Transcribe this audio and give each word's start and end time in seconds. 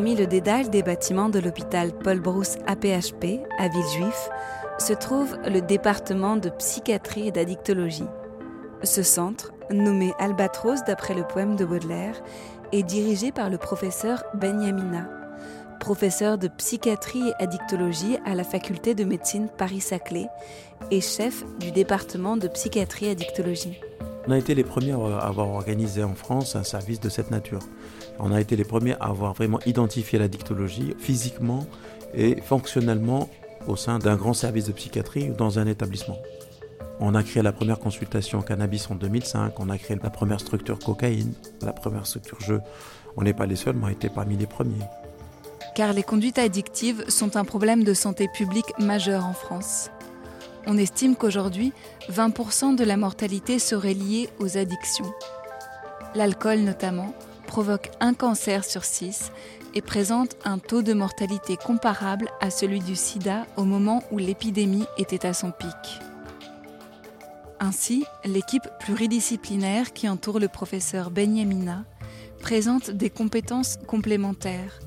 Parmi 0.00 0.16
le 0.16 0.26
dédale 0.26 0.70
des 0.70 0.82
bâtiments 0.82 1.28
de 1.28 1.38
l'hôpital 1.38 1.92
Paul 1.92 2.20
Brousse 2.20 2.56
APHP 2.66 3.42
à 3.58 3.68
Villejuif 3.68 4.30
se 4.78 4.94
trouve 4.94 5.36
le 5.44 5.60
département 5.60 6.36
de 6.36 6.48
psychiatrie 6.48 7.28
et 7.28 7.30
d'addictologie. 7.30 8.08
Ce 8.82 9.02
centre, 9.02 9.52
nommé 9.70 10.14
Albatros 10.18 10.84
d'après 10.86 11.12
le 11.12 11.24
poème 11.24 11.54
de 11.54 11.66
Baudelaire, 11.66 12.18
est 12.72 12.82
dirigé 12.82 13.30
par 13.30 13.50
le 13.50 13.58
professeur 13.58 14.24
Benyamina, 14.32 15.06
professeur 15.80 16.38
de 16.38 16.48
psychiatrie 16.48 17.28
et 17.28 17.42
addictologie 17.42 18.16
à 18.24 18.34
la 18.34 18.44
faculté 18.44 18.94
de 18.94 19.04
médecine 19.04 19.50
Paris-Saclay 19.58 20.28
et 20.90 21.02
chef 21.02 21.44
du 21.58 21.72
département 21.72 22.38
de 22.38 22.48
psychiatrie 22.48 23.04
et 23.04 23.10
addictologie. 23.10 23.78
On 24.30 24.32
a 24.32 24.38
été 24.38 24.54
les 24.54 24.62
premiers 24.62 24.92
à 24.92 25.26
avoir 25.26 25.48
organisé 25.48 26.04
en 26.04 26.14
France 26.14 26.54
un 26.54 26.62
service 26.62 27.00
de 27.00 27.08
cette 27.08 27.32
nature. 27.32 27.58
On 28.20 28.30
a 28.30 28.40
été 28.40 28.54
les 28.54 28.62
premiers 28.62 28.94
à 29.00 29.06
avoir 29.06 29.32
vraiment 29.32 29.58
identifié 29.66 30.20
la 30.20 30.28
dictologie 30.28 30.94
physiquement 31.00 31.66
et 32.14 32.40
fonctionnellement 32.40 33.28
au 33.66 33.74
sein 33.74 33.98
d'un 33.98 34.14
grand 34.14 34.32
service 34.32 34.66
de 34.66 34.72
psychiatrie 34.72 35.30
ou 35.30 35.34
dans 35.34 35.58
un 35.58 35.66
établissement. 35.66 36.16
On 37.00 37.16
a 37.16 37.24
créé 37.24 37.42
la 37.42 37.50
première 37.50 37.80
consultation 37.80 38.40
cannabis 38.40 38.88
en 38.88 38.94
2005, 38.94 39.58
on 39.58 39.68
a 39.68 39.76
créé 39.78 39.98
la 40.00 40.10
première 40.10 40.38
structure 40.38 40.78
cocaïne, 40.78 41.32
la 41.60 41.72
première 41.72 42.06
structure 42.06 42.40
jeu. 42.40 42.60
On 43.16 43.22
n'est 43.22 43.34
pas 43.34 43.46
les 43.46 43.56
seuls, 43.56 43.74
mais 43.74 43.86
on 43.86 43.88
a 43.88 43.92
été 43.92 44.10
parmi 44.10 44.36
les 44.36 44.46
premiers. 44.46 44.86
Car 45.74 45.92
les 45.92 46.04
conduites 46.04 46.38
addictives 46.38 47.04
sont 47.08 47.36
un 47.36 47.44
problème 47.44 47.82
de 47.82 47.94
santé 47.94 48.28
publique 48.32 48.78
majeur 48.78 49.26
en 49.26 49.32
France. 49.32 49.90
On 50.66 50.76
estime 50.76 51.16
qu'aujourd'hui, 51.16 51.72
20% 52.10 52.76
de 52.76 52.84
la 52.84 52.96
mortalité 52.96 53.58
serait 53.58 53.94
liée 53.94 54.28
aux 54.38 54.56
addictions. 54.56 55.12
L'alcool 56.14 56.60
notamment 56.60 57.14
provoque 57.46 57.90
un 58.00 58.14
cancer 58.14 58.64
sur 58.64 58.84
six 58.84 59.32
et 59.74 59.82
présente 59.82 60.36
un 60.44 60.58
taux 60.58 60.82
de 60.82 60.92
mortalité 60.92 61.56
comparable 61.56 62.28
à 62.40 62.50
celui 62.50 62.80
du 62.80 62.96
sida 62.96 63.46
au 63.56 63.64
moment 63.64 64.02
où 64.10 64.18
l'épidémie 64.18 64.86
était 64.98 65.26
à 65.26 65.32
son 65.32 65.50
pic. 65.50 66.00
Ainsi, 67.58 68.04
l'équipe 68.24 68.68
pluridisciplinaire 68.80 69.92
qui 69.92 70.08
entoure 70.08 70.40
le 70.40 70.48
professeur 70.48 71.10
Benyamina 71.10 71.84
présente 72.40 72.90
des 72.90 73.10
compétences 73.10 73.76
complémentaires, 73.86 74.80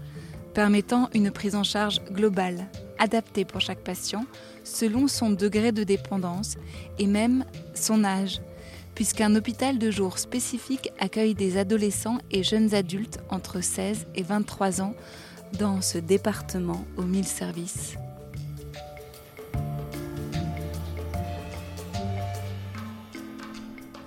permettant 0.54 1.10
une 1.14 1.32
prise 1.32 1.56
en 1.56 1.64
charge 1.64 2.02
globale, 2.12 2.68
adaptée 3.04 3.44
pour 3.44 3.60
chaque 3.60 3.84
patient, 3.84 4.26
selon 4.64 5.10
son 5.10 5.30
degré 5.30 5.74
de 5.74 5.84
dépendance 5.84 6.56
et 6.98 7.06
même 7.06 7.44
son 7.76 8.06
âge, 8.06 8.42
puisqu'un 8.96 9.36
hôpital 9.36 9.78
de 9.78 9.92
jour 9.92 10.18
spécifique 10.18 10.90
accueille 11.00 11.36
des 11.36 11.58
adolescents 11.58 12.20
et 12.32 12.44
jeunes 12.44 12.74
adultes 12.74 13.20
entre 13.30 13.60
16 13.60 14.08
et 14.16 14.24
23 14.24 14.82
ans 14.82 14.96
dans 15.60 15.82
ce 15.82 15.98
département 15.98 16.86
aux 16.96 17.04
1000 17.04 17.26
services. 17.26 17.96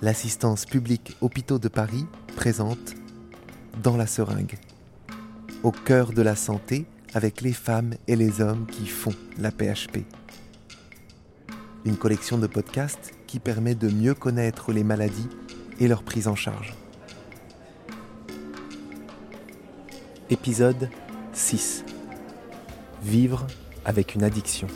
L'assistance 0.01 0.65
publique 0.65 1.15
Hôpitaux 1.21 1.59
de 1.59 1.67
Paris 1.67 2.05
présente 2.35 2.95
Dans 3.83 3.97
la 3.97 4.07
seringue, 4.07 4.57
au 5.63 5.71
cœur 5.71 6.13
de 6.13 6.21
la 6.21 6.35
santé 6.35 6.85
avec 7.13 7.41
les 7.41 7.53
femmes 7.53 7.93
et 8.07 8.15
les 8.15 8.41
hommes 8.41 8.65
qui 8.65 8.87
font 8.87 9.13
la 9.37 9.51
PHP. 9.51 9.99
Une 11.85 11.97
collection 11.97 12.37
de 12.37 12.47
podcasts 12.47 13.13
qui 13.27 13.39
permet 13.39 13.75
de 13.75 13.89
mieux 13.89 14.13
connaître 14.13 14.71
les 14.71 14.83
maladies 14.83 15.29
et 15.79 15.87
leur 15.87 16.03
prise 16.03 16.27
en 16.27 16.35
charge. 16.35 16.73
Épisode 20.29 20.89
6. 21.33 21.85
Vivre 23.03 23.47
avec 23.85 24.15
une 24.15 24.23
addiction. 24.23 24.67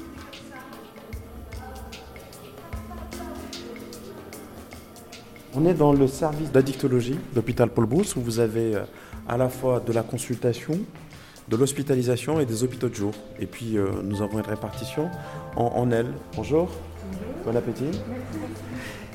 On 5.53 5.65
est 5.65 5.73
dans 5.73 5.91
le 5.91 6.07
service 6.07 6.49
d'addictologie 6.49 7.19
d'hôpital 7.35 7.69
Paul 7.69 7.85
Brousse 7.85 8.15
où 8.15 8.21
vous 8.21 8.39
avez 8.39 8.75
euh, 8.75 8.83
à 9.27 9.35
la 9.35 9.49
fois 9.49 9.81
de 9.81 9.91
la 9.91 10.01
consultation, 10.01 10.79
de 11.51 11.57
l'hospitalisation 11.57 12.39
et 12.39 12.45
des 12.45 12.63
hôpitaux 12.63 12.89
de 12.89 12.95
jour. 12.95 13.13
Et 13.39 13.45
puis 13.45 13.77
euh, 13.77 13.89
nous 14.03 14.21
avons 14.21 14.39
une 14.39 14.45
répartition 14.45 15.09
en, 15.55 15.65
en. 15.65 15.89
Bonjour. 16.35 16.69
Bon 17.45 17.55
appétit. 17.55 17.91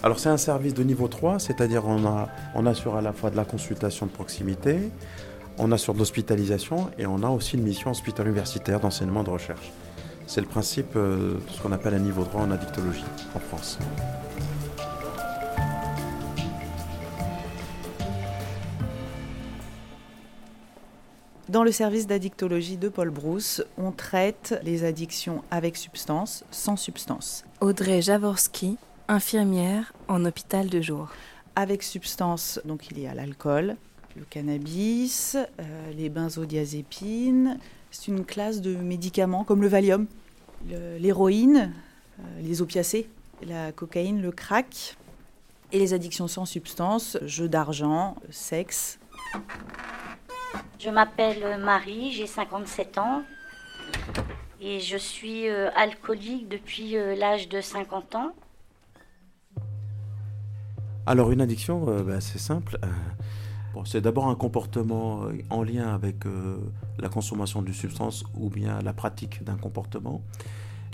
Alors 0.03 0.19
c'est 0.19 0.29
un 0.29 0.37
service 0.37 0.75
de 0.75 0.83
niveau 0.83 1.09
3, 1.09 1.39
c'est-à-dire 1.39 1.87
on, 1.87 2.05
a, 2.05 2.29
on 2.55 2.67
assure 2.67 2.97
à 2.97 3.01
la 3.01 3.13
fois 3.13 3.31
de 3.31 3.37
la 3.37 3.45
consultation 3.45 4.07
de 4.07 4.11
proximité, 4.11 4.91
on 5.59 5.73
assure 5.73 5.95
de 5.95 5.99
l'hospitalisation 5.99 6.91
et 6.99 7.07
on 7.07 7.23
a 7.23 7.29
aussi 7.29 7.57
une 7.57 7.63
mission 7.63 7.91
hospitalo 7.91 8.29
universitaire 8.29 8.81
d'enseignement 8.81 9.25
de 9.25 9.31
recherche. 9.31 9.73
C'est 10.27 10.43
le 10.43 10.47
principe 10.47 10.95
euh, 10.97 11.35
de 11.35 11.53
ce 11.53 11.63
qu'on 11.63 11.73
appelle 11.73 11.95
un 11.95 12.01
niveau 12.01 12.25
3 12.25 12.43
en 12.43 12.51
addictologie 12.51 13.05
en 13.35 13.39
France. 13.39 13.79
Dans 21.57 21.65
le 21.65 21.73
service 21.73 22.07
d'addictologie 22.07 22.77
de 22.77 22.91
Paul 22.91 23.09
Brousse, 23.09 23.65
on 23.79 23.91
traite 23.91 24.61
les 24.63 24.85
addictions 24.85 25.43
avec 25.51 25.79
substance, 25.79 26.45
sans 26.51 26.77
substance. 26.77 27.45
Audrey 27.63 28.03
Jaworski, 28.03 28.77
infirmière 29.09 29.95
en 30.07 30.27
hôpital 30.27 30.69
de 30.69 30.83
jour. 30.83 31.09
Avec 31.55 31.83
substance, 31.83 32.61
donc 32.67 32.91
il 32.91 33.01
y 33.01 33.07
a 33.07 33.15
l'alcool, 33.15 33.77
le 34.17 34.25
cannabis, 34.29 35.35
euh, 35.35 35.93
les 35.97 36.11
benzodiazépines. 36.11 37.59
C'est 37.91 38.09
une 38.09 38.27
classe 38.27 38.61
de 38.61 38.77
médicaments 38.77 39.43
comme 39.43 39.63
le 39.63 39.69
Valium, 39.69 40.05
le- 40.69 40.99
l'héroïne, 40.99 41.73
euh, 42.21 42.23
les 42.43 42.61
opiacés, 42.61 43.09
la 43.47 43.73
cocaïne, 43.73 44.21
le 44.21 44.31
crack. 44.31 44.99
Et 45.73 45.79
les 45.79 45.95
addictions 45.95 46.29
sans 46.29 46.45
substance, 46.45 47.17
jeux 47.25 47.49
d'argent, 47.49 48.15
sexe. 48.31 48.99
Je 50.79 50.91
m'appelle 50.91 51.59
Marie, 51.59 52.13
j'ai 52.13 52.27
57 52.27 52.99
ans 52.99 53.23
et 54.61 54.81
je 54.81 54.97
suis 54.99 55.49
euh, 55.49 55.71
alcoolique 55.75 56.49
depuis 56.49 56.97
euh, 56.97 57.15
l'âge 57.15 57.49
de 57.49 57.63
50 57.63 58.15
ans. 58.15 58.33
Alors 61.07 61.31
une 61.31 61.41
addiction, 61.41 61.89
euh, 61.89 62.03
bah, 62.03 62.21
c'est 62.21 62.39
simple. 62.39 62.79
C'est 63.85 64.01
d'abord 64.01 64.29
un 64.29 64.35
comportement 64.35 65.27
en 65.51 65.63
lien 65.63 65.95
avec 65.95 66.25
la 66.99 67.11
consommation 67.11 67.61
d'une 67.61 67.75
substance 67.75 68.25
ou 68.35 68.49
bien 68.49 68.81
la 68.81 68.95
pratique 68.95 69.45
d'un 69.45 69.59
comportement 69.59 70.23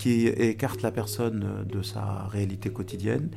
qui 0.03 0.27
écarte 0.27 0.81
la 0.81 0.91
personne 0.91 1.45
euh, 1.45 1.63
de 1.63 1.81
sa 1.81 2.27
réalité 2.27 2.69
quotidienne, 2.69 3.29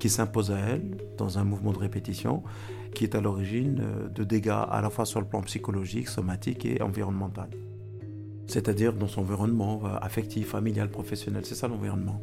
qui 0.00 0.08
s'impose 0.08 0.50
à 0.50 0.58
elle 0.58 0.96
dans 1.16 1.38
un 1.38 1.44
mouvement 1.44 1.70
de 1.70 1.78
répétition, 1.78 2.42
qui 2.92 3.04
est 3.04 3.14
à 3.14 3.20
l'origine 3.20 3.80
euh, 3.80 4.08
de 4.08 4.24
dégâts 4.24 4.64
à 4.68 4.80
la 4.82 4.90
fois 4.90 5.06
sur 5.06 5.20
le 5.20 5.26
plan 5.28 5.42
psychologique, 5.42 6.08
somatique 6.08 6.66
et 6.66 6.82
environnemental. 6.82 7.48
C'est-à-dire 8.48 8.94
dans 8.94 9.06
son 9.06 9.20
environnement 9.20 9.82
euh, 9.84 9.96
affectif, 10.00 10.48
familial, 10.48 10.88
professionnel. 10.88 11.44
C'est 11.46 11.54
ça 11.54 11.68
l'environnement. 11.68 12.20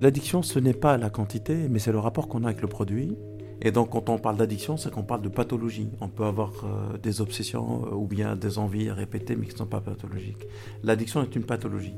L'addiction, 0.00 0.44
ce 0.44 0.60
n'est 0.60 0.74
pas 0.74 0.96
la 0.96 1.10
quantité, 1.10 1.66
mais 1.68 1.80
c'est 1.80 1.90
le 1.90 1.98
rapport 1.98 2.28
qu'on 2.28 2.44
a 2.44 2.50
avec 2.50 2.62
le 2.62 2.68
produit. 2.68 3.16
Et 3.62 3.72
donc, 3.72 3.90
quand 3.90 4.08
on 4.10 4.18
parle 4.18 4.36
d'addiction, 4.36 4.76
c'est 4.76 4.92
qu'on 4.92 5.02
parle 5.02 5.22
de 5.22 5.28
pathologie. 5.28 5.88
On 6.00 6.08
peut 6.08 6.22
avoir 6.24 6.52
des 7.02 7.20
obsessions 7.20 7.92
ou 7.92 8.06
bien 8.06 8.36
des 8.36 8.58
envies 8.58 8.92
répétées, 8.92 9.34
mais 9.34 9.46
qui 9.46 9.54
ne 9.54 9.58
sont 9.58 9.66
pas 9.66 9.80
pathologiques. 9.80 10.46
L'addiction 10.84 11.20
est 11.24 11.34
une 11.34 11.42
pathologie. 11.42 11.94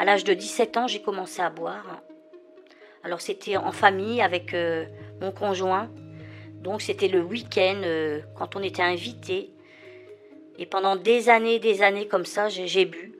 À 0.00 0.04
l'âge 0.06 0.24
de 0.24 0.32
17 0.32 0.78
ans, 0.78 0.86
j'ai 0.86 1.02
commencé 1.02 1.42
à 1.42 1.50
boire. 1.50 2.00
Alors 3.04 3.20
c'était 3.20 3.58
en 3.58 3.70
famille 3.70 4.22
avec 4.22 4.54
euh, 4.54 4.86
mon 5.20 5.30
conjoint. 5.30 5.90
Donc 6.62 6.80
c'était 6.80 7.08
le 7.08 7.20
week-end 7.20 7.82
euh, 7.84 8.22
quand 8.34 8.56
on 8.56 8.62
était 8.62 8.80
invité. 8.80 9.50
Et 10.58 10.64
pendant 10.64 10.96
des 10.96 11.28
années, 11.28 11.58
des 11.58 11.82
années 11.82 12.08
comme 12.08 12.24
ça, 12.24 12.48
j'ai 12.48 12.66
j'ai 12.66 12.86
bu. 12.86 13.12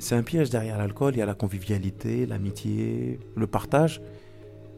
C'est 0.00 0.16
un 0.16 0.24
piège 0.24 0.50
derrière 0.50 0.78
l'alcool. 0.78 1.14
Il 1.14 1.18
y 1.18 1.22
a 1.22 1.26
la 1.26 1.34
convivialité, 1.34 2.26
l'amitié, 2.26 3.20
le 3.36 3.46
partage. 3.46 4.02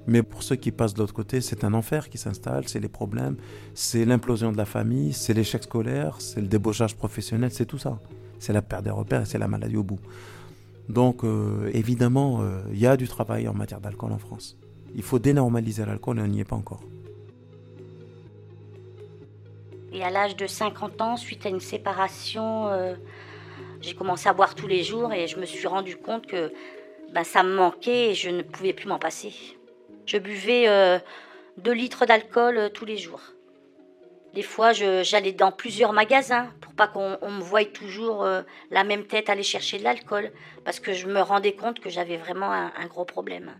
Mais 0.06 0.22
pour 0.22 0.42
ceux 0.42 0.56
qui 0.56 0.70
passent 0.70 0.92
de 0.92 0.98
l'autre 0.98 1.14
côté, 1.14 1.40
c'est 1.40 1.64
un 1.64 1.72
enfer 1.72 2.10
qui 2.10 2.18
s'installe, 2.18 2.68
c'est 2.68 2.80
les 2.80 2.90
problèmes, 2.90 3.38
c'est 3.72 4.04
l'implosion 4.04 4.52
de 4.52 4.58
la 4.58 4.66
famille, 4.66 5.14
c'est 5.14 5.32
l'échec 5.32 5.62
scolaire, 5.62 6.16
c'est 6.20 6.42
le 6.42 6.46
débauchage 6.46 6.94
professionnel, 6.94 7.50
c'est 7.50 7.64
tout 7.64 7.78
ça. 7.78 7.98
C'est 8.38 8.52
la 8.52 8.62
perte 8.62 8.84
des 8.84 8.90
repères 8.90 9.22
et 9.22 9.26
c'est 9.26 9.38
la 9.38 9.48
maladie 9.48 9.76
au 9.76 9.82
bout. 9.82 10.00
Donc 10.88 11.22
euh, 11.22 11.70
évidemment, 11.74 12.40
euh, 12.40 12.60
il 12.72 12.78
y 12.78 12.86
a 12.86 12.96
du 12.96 13.06
travail 13.06 13.46
en 13.46 13.54
matière 13.54 13.80
d'alcool 13.80 14.12
en 14.12 14.18
France. 14.18 14.56
Il 14.94 15.02
faut 15.02 15.18
dénormaliser 15.18 15.84
l'alcool 15.84 16.18
et 16.18 16.22
on 16.22 16.26
n'y 16.26 16.40
est 16.40 16.44
pas 16.44 16.56
encore. 16.56 16.80
Et 19.92 20.02
à 20.02 20.10
l'âge 20.10 20.36
de 20.36 20.46
50 20.46 21.00
ans, 21.00 21.16
suite 21.16 21.44
à 21.46 21.48
une 21.48 21.60
séparation, 21.60 22.68
euh, 22.68 22.94
j'ai 23.80 23.94
commencé 23.94 24.28
à 24.28 24.32
boire 24.32 24.54
tous 24.54 24.66
les 24.66 24.82
jours 24.82 25.12
et 25.12 25.26
je 25.26 25.38
me 25.38 25.44
suis 25.44 25.66
rendu 25.66 25.96
compte 25.96 26.26
que 26.26 26.52
ben, 27.12 27.24
ça 27.24 27.42
me 27.42 27.54
manquait 27.54 28.10
et 28.10 28.14
je 28.14 28.30
ne 28.30 28.42
pouvais 28.42 28.72
plus 28.72 28.86
m'en 28.86 28.98
passer. 28.98 29.32
Je 30.06 30.18
buvais 30.18 30.68
euh, 30.68 30.98
2 31.58 31.72
litres 31.72 32.06
d'alcool 32.06 32.70
tous 32.72 32.84
les 32.84 32.96
jours. 32.96 33.20
Des 34.34 34.42
fois, 34.42 34.72
j'allais 34.72 35.32
dans 35.32 35.52
plusieurs 35.52 35.92
magasins 35.92 36.48
pour 36.60 36.74
pas 36.74 36.86
qu'on 36.86 37.30
me 37.30 37.40
voie 37.40 37.64
toujours 37.64 38.24
euh, 38.24 38.42
la 38.70 38.84
même 38.84 39.04
tête 39.04 39.30
aller 39.30 39.42
chercher 39.42 39.78
de 39.78 39.84
l'alcool, 39.84 40.30
parce 40.64 40.80
que 40.80 40.92
je 40.92 41.06
me 41.06 41.20
rendais 41.20 41.54
compte 41.54 41.80
que 41.80 41.90
j'avais 41.90 42.16
vraiment 42.16 42.52
un, 42.52 42.72
un 42.76 42.86
gros 42.86 43.04
problème. 43.04 43.50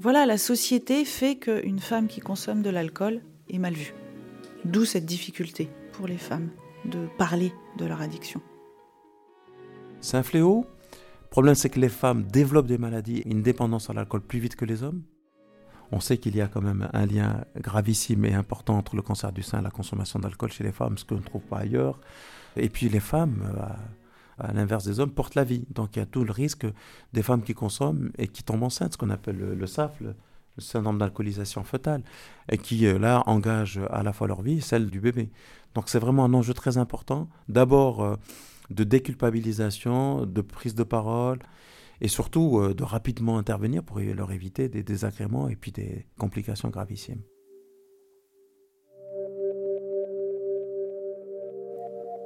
Voilà, 0.00 0.26
la 0.26 0.38
société 0.38 1.04
fait 1.04 1.36
qu'une 1.36 1.78
femme 1.78 2.08
qui 2.08 2.20
consomme 2.20 2.62
de 2.62 2.70
l'alcool 2.70 3.22
est 3.48 3.58
mal 3.58 3.74
vue. 3.74 3.94
D'où 4.64 4.84
cette 4.84 5.06
difficulté 5.06 5.68
pour 5.92 6.08
les 6.08 6.18
femmes 6.18 6.50
de 6.84 7.06
parler 7.18 7.52
de 7.76 7.84
leur 7.84 8.00
addiction. 8.00 8.40
C'est 10.00 10.16
un 10.16 10.22
fléau. 10.22 10.66
Le 11.22 11.28
problème, 11.30 11.54
c'est 11.54 11.70
que 11.70 11.78
les 11.78 11.88
femmes 11.88 12.24
développent 12.24 12.66
des 12.66 12.78
maladies, 12.78 13.22
une 13.24 13.42
dépendance 13.42 13.90
à 13.90 13.92
l'alcool 13.92 14.22
plus 14.22 14.40
vite 14.40 14.56
que 14.56 14.64
les 14.64 14.82
hommes. 14.82 15.02
On 15.92 16.00
sait 16.00 16.16
qu'il 16.18 16.34
y 16.34 16.40
a 16.40 16.48
quand 16.48 16.62
même 16.62 16.88
un 16.92 17.06
lien 17.06 17.44
gravissime 17.60 18.24
et 18.24 18.34
important 18.34 18.78
entre 18.78 18.96
le 18.96 19.02
cancer 19.02 19.30
du 19.30 19.42
sein 19.42 19.60
et 19.60 19.62
la 19.62 19.70
consommation 19.70 20.18
d'alcool 20.18 20.50
chez 20.50 20.64
les 20.64 20.72
femmes, 20.72 20.96
ce 20.96 21.04
qu'on 21.04 21.16
ne 21.16 21.20
trouve 21.20 21.42
pas 21.42 21.58
ailleurs. 21.58 22.00
Et 22.56 22.68
puis 22.70 22.88
les 22.88 23.00
femmes, 23.00 23.52
à, 24.38 24.48
à 24.48 24.52
l'inverse 24.54 24.84
des 24.84 25.00
hommes, 25.00 25.10
portent 25.10 25.34
la 25.34 25.44
vie. 25.44 25.66
Donc 25.70 25.94
il 25.94 25.98
y 25.98 26.02
a 26.02 26.06
tout 26.06 26.24
le 26.24 26.32
risque 26.32 26.66
des 27.12 27.22
femmes 27.22 27.42
qui 27.42 27.54
consomment 27.54 28.10
et 28.16 28.26
qui 28.26 28.42
tombent 28.42 28.62
enceintes, 28.62 28.94
ce 28.94 28.98
qu'on 28.98 29.10
appelle 29.10 29.36
le, 29.36 29.54
le 29.54 29.66
SAF, 29.66 30.00
le, 30.00 30.14
le 30.56 30.62
syndrome 30.62 30.98
d'alcoolisation 30.98 31.62
fœtale, 31.62 32.02
et 32.50 32.58
qui 32.58 32.86
euh, 32.86 32.98
là 32.98 33.22
engage 33.26 33.80
à 33.90 34.02
la 34.02 34.12
fois 34.12 34.26
leur 34.28 34.42
vie 34.42 34.58
et 34.58 34.60
celle 34.60 34.86
du 34.88 35.00
bébé. 35.00 35.30
Donc 35.74 35.88
c'est 35.88 35.98
vraiment 35.98 36.24
un 36.24 36.34
enjeu 36.34 36.54
très 36.54 36.78
important. 36.78 37.28
D'abord 37.48 38.02
euh, 38.02 38.16
de 38.70 38.84
déculpabilisation, 38.84 40.26
de 40.26 40.40
prise 40.40 40.74
de 40.74 40.84
parole, 40.84 41.38
et 42.00 42.08
surtout 42.08 42.58
euh, 42.58 42.74
de 42.74 42.84
rapidement 42.84 43.38
intervenir 43.38 43.82
pour 43.82 43.98
leur 43.98 44.32
éviter 44.32 44.68
des 44.68 44.82
désagréments 44.82 45.48
et 45.48 45.56
puis 45.56 45.72
des 45.72 46.06
complications 46.18 46.68
gravissimes. 46.68 47.22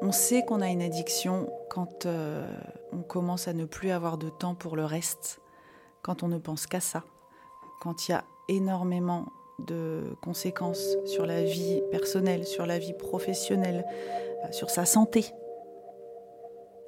On 0.02 0.12
sait 0.12 0.44
qu'on 0.44 0.60
a 0.60 0.68
une 0.68 0.82
addiction 0.82 1.50
quand 1.68 2.06
euh, 2.06 2.46
on 2.92 3.02
commence 3.02 3.48
à 3.48 3.52
ne 3.52 3.64
plus 3.64 3.90
avoir 3.90 4.18
de 4.18 4.28
temps 4.28 4.54
pour 4.54 4.76
le 4.76 4.84
reste, 4.84 5.40
quand 6.02 6.22
on 6.22 6.28
ne 6.28 6.38
pense 6.38 6.66
qu'à 6.66 6.80
ça, 6.80 7.02
quand 7.80 8.06
il 8.06 8.12
y 8.12 8.14
a 8.14 8.24
énormément 8.48 9.26
de 9.58 10.16
conséquences 10.22 10.96
sur 11.06 11.26
la 11.26 11.42
vie 11.42 11.82
personnelle, 11.90 12.46
sur 12.46 12.66
la 12.66 12.78
vie 12.78 12.92
professionnelle, 12.92 13.84
euh, 14.44 14.52
sur 14.52 14.70
sa 14.70 14.84
santé. 14.84 15.26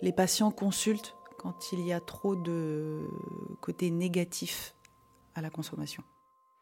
Les 0.01 0.13
patients 0.13 0.51
consultent 0.51 1.17
quand 1.39 1.73
il 1.73 1.81
y 1.81 1.93
a 1.93 2.01
trop 2.01 2.37
de 2.37 3.09
côté 3.61 3.91
négatif 3.91 4.75
à 5.35 5.41
la 5.41 5.51
consommation. 5.51 6.03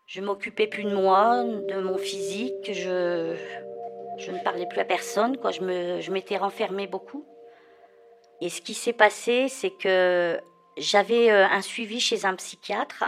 Je 0.07 0.21
m'occupais 0.21 0.69
plus 0.69 0.85
de 0.85 0.95
moi, 0.95 1.43
de 1.43 1.81
mon 1.81 1.99
physique, 1.99 2.73
je, 2.73 3.35
je 4.19 4.31
ne 4.31 4.39
parlais 4.45 4.67
plus 4.67 4.79
à 4.79 4.85
personne, 4.85 5.37
quoi. 5.39 5.51
je, 5.51 5.63
me, 5.63 6.01
je 6.01 6.13
m'étais 6.13 6.37
renfermée 6.37 6.87
beaucoup. 6.87 7.25
Et 8.41 8.51
ce 8.51 8.61
qui 8.61 8.75
s'est 8.75 8.93
passé, 8.93 9.49
c'est 9.49 9.71
que 9.71 10.39
j'avais 10.77 11.31
euh, 11.31 11.47
un 11.47 11.63
suivi 11.63 11.99
chez 12.01 12.25
un 12.25 12.35
psychiatre, 12.35 13.05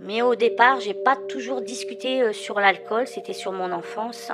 mais 0.00 0.20
au 0.20 0.34
départ, 0.34 0.80
j'ai 0.80 0.94
pas 0.94 1.16
toujours 1.16 1.62
discuté 1.62 2.22
euh, 2.22 2.32
sur 2.32 2.60
l'alcool, 2.60 3.06
c'était 3.06 3.32
sur 3.32 3.52
mon 3.52 3.72
enfance. 3.72 4.32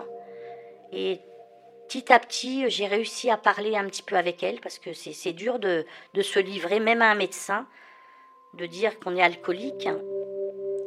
Petit 1.92 2.10
à 2.10 2.18
petit, 2.18 2.70
j'ai 2.70 2.86
réussi 2.86 3.28
à 3.28 3.36
parler 3.36 3.76
un 3.76 3.84
petit 3.84 4.02
peu 4.02 4.16
avec 4.16 4.42
elle, 4.42 4.60
parce 4.60 4.78
que 4.78 4.94
c'est 4.94 5.32
dur 5.34 5.58
de, 5.58 5.84
se 6.22 6.38
livrer, 6.38 6.80
même 6.80 7.02
à 7.02 7.10
un 7.10 7.14
médecin, 7.14 7.66
de 8.54 8.64
dire 8.64 8.98
qu'on 8.98 9.14
est 9.14 9.22
alcoolique. 9.22 9.86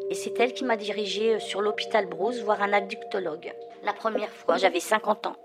Et 0.10 0.16
c'est 0.16 0.40
elle 0.40 0.54
qui 0.54 0.66
m'a 0.66 0.78
dirigée 0.78 1.40
sur 1.40 1.62
l'hôpital 1.62 2.08
Brousse 2.08 2.40
voir 2.42 2.64
un 2.64 2.74
addictologue. 2.74 3.54
La 3.84 3.94
première 3.94 4.32
fois, 4.32 4.58
j'avais 4.58 4.80
50 4.80 5.28
ans. 5.28 5.36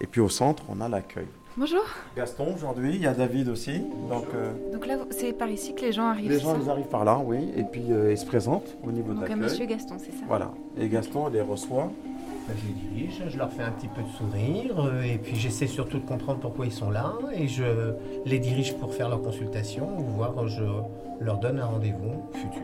Et 0.00 0.08
puis 0.08 0.20
au 0.20 0.28
centre, 0.28 0.64
on 0.68 0.80
a 0.80 0.88
l'accueil. 0.88 1.28
Bonjour. 1.58 1.84
Gaston, 2.16 2.54
aujourd'hui, 2.54 2.94
il 2.94 3.02
y 3.02 3.06
a 3.06 3.12
David 3.12 3.48
aussi. 3.50 3.80
Donc, 4.08 4.24
euh, 4.34 4.52
donc 4.72 4.86
là, 4.86 4.96
c'est 5.10 5.34
par 5.34 5.50
ici 5.50 5.74
que 5.74 5.82
les 5.82 5.92
gens 5.92 6.06
arrivent 6.06 6.30
Les 6.30 6.40
gens, 6.40 6.56
ils 6.58 6.70
arrivent 6.70 6.86
par 6.86 7.04
là, 7.04 7.20
oui. 7.22 7.50
Et 7.54 7.64
puis, 7.64 7.84
euh, 7.90 8.10
ils 8.10 8.16
se 8.16 8.24
présentent 8.24 8.74
au 8.82 8.90
niveau 8.90 9.12
donc 9.12 9.24
de. 9.24 9.28
Donc, 9.28 9.36
monsieur 9.36 9.66
Gaston, 9.66 9.96
c'est 9.98 10.12
ça 10.12 10.24
Voilà. 10.26 10.50
Et 10.78 10.88
Gaston, 10.88 11.28
il 11.28 11.34
les 11.34 11.42
reçoit. 11.42 11.90
Ben, 12.48 12.56
je 12.56 12.68
les 12.68 12.72
dirige, 12.72 13.22
je 13.28 13.36
leur 13.36 13.52
fais 13.52 13.64
un 13.64 13.70
petit 13.70 13.88
peu 13.88 14.00
de 14.02 14.08
sourire, 14.08 14.80
euh, 14.80 15.02
et 15.02 15.18
puis 15.18 15.36
j'essaie 15.36 15.66
surtout 15.66 15.98
de 15.98 16.06
comprendre 16.06 16.40
pourquoi 16.40 16.64
ils 16.64 16.72
sont 16.72 16.90
là, 16.90 17.12
et 17.34 17.46
je 17.46 17.94
les 18.24 18.38
dirige 18.38 18.74
pour 18.78 18.94
faire 18.94 19.10
leur 19.10 19.20
consultation, 19.20 19.86
ou 19.98 20.04
voir 20.04 20.48
je 20.48 20.64
leur 21.20 21.38
donne 21.38 21.60
un 21.60 21.66
rendez-vous 21.66 22.22
futur. 22.32 22.62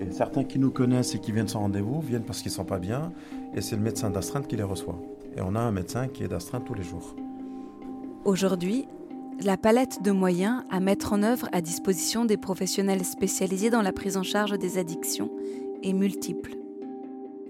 Et 0.00 0.10
certains 0.10 0.42
qui 0.42 0.58
nous 0.58 0.70
connaissent 0.70 1.14
et 1.14 1.18
qui 1.18 1.32
viennent 1.32 1.48
sans 1.48 1.60
rendez-vous 1.60 2.00
viennent 2.00 2.24
parce 2.24 2.40
qu'ils 2.40 2.50
ne 2.50 2.56
sont 2.56 2.64
pas 2.64 2.78
bien, 2.78 3.12
et 3.54 3.60
c'est 3.60 3.76
le 3.76 3.82
médecin 3.82 4.08
d'astreinte 4.10 4.48
qui 4.48 4.56
les 4.56 4.64
reçoit. 4.64 4.98
Et 5.36 5.42
on 5.42 5.54
a 5.54 5.60
un 5.60 5.70
médecin 5.70 6.08
qui 6.08 6.24
est 6.24 6.28
d'astreinte 6.28 6.64
tous 6.64 6.74
les 6.74 6.82
jours. 6.82 7.14
Aujourd'hui, 8.26 8.86
la 9.42 9.56
palette 9.56 10.02
de 10.02 10.10
moyens 10.10 10.62
à 10.68 10.80
mettre 10.80 11.14
en 11.14 11.22
œuvre 11.22 11.48
à 11.52 11.62
disposition 11.62 12.26
des 12.26 12.36
professionnels 12.36 13.04
spécialisés 13.06 13.70
dans 13.70 13.80
la 13.80 13.94
prise 13.94 14.18
en 14.18 14.22
charge 14.22 14.58
des 14.58 14.76
addictions 14.76 15.30
est 15.82 15.94
multiple. 15.94 16.54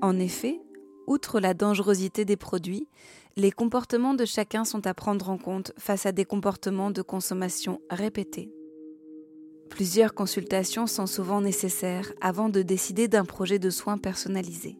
En 0.01 0.17
effet, 0.21 0.61
outre 1.09 1.41
la 1.41 1.55
dangerosité 1.55 2.25
des 2.25 2.37
produits, 2.37 2.87
les 3.37 3.51
comportements 3.51 4.15
de 4.15 4.25
chacun 4.25 4.65
sont 4.65 4.87
à 4.87 4.95
prendre 4.95 5.29
en 5.29 5.39
compte 5.39 5.73
face 5.77 6.07
à 6.07 6.13
des 6.13 6.25
comportements 6.25 6.93
de 6.93 7.03
consommation 7.03 7.81
répétés. 7.91 8.53
Plusieurs 9.71 10.15
consultations 10.15 10.87
sont 10.87 11.07
souvent 11.07 11.41
nécessaires 11.41 12.13
avant 12.21 12.49
de 12.49 12.63
décider 12.63 13.09
d'un 13.09 13.25
projet 13.25 13.59
de 13.59 13.71
soins 13.71 13.99
personnalisé. 13.99 14.79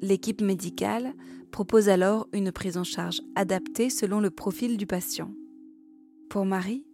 L'équipe 0.00 0.40
médicale 0.40 1.12
propose 1.48 1.88
alors 1.88 2.28
une 2.32 2.52
prise 2.52 2.76
en 2.76 2.84
charge 2.84 3.20
adaptée 3.34 3.90
selon 3.90 4.20
le 4.20 4.30
profil 4.30 4.76
du 4.76 4.86
patient. 4.86 5.30
Pour 6.30 6.44
Marie, 6.44 6.84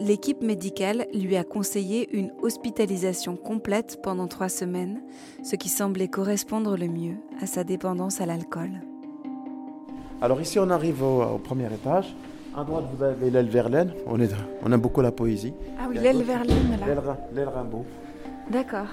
l'équipe 0.00 0.42
médicale 0.42 1.06
lui 1.14 1.36
a 1.36 1.44
conseillé 1.44 2.08
une 2.16 2.32
hospitalisation 2.42 3.36
complète 3.36 4.00
pendant 4.02 4.26
trois 4.26 4.48
semaines, 4.48 5.02
ce 5.44 5.56
qui 5.56 5.68
semblait 5.68 6.08
correspondre 6.08 6.76
le 6.76 6.88
mieux 6.88 7.16
à 7.40 7.46
sa 7.46 7.64
dépendance 7.64 8.20
à 8.20 8.26
l'alcool. 8.26 8.80
Alors 10.20 10.40
ici, 10.40 10.58
on 10.58 10.70
arrive 10.70 11.02
au, 11.02 11.22
au, 11.22 11.38
premier 11.38 11.72
étage. 11.72 12.14
À 12.56 12.64
droite, 12.64 12.86
vous 12.92 13.04
avez 13.04 13.30
l'aile 13.30 13.48
Verlaine. 13.48 13.92
On, 14.06 14.18
est, 14.20 14.30
on 14.64 14.72
aime 14.72 14.80
beaucoup 14.80 15.00
la 15.00 15.12
poésie. 15.12 15.52
Ah 15.78 15.86
oui, 15.88 15.98
l'aile 15.98 16.22
Verlaine, 16.22 16.78
là. 16.80 17.16
L'aile 17.32 17.48
Rimbaud. 17.48 17.84
D'accord. 18.50 18.88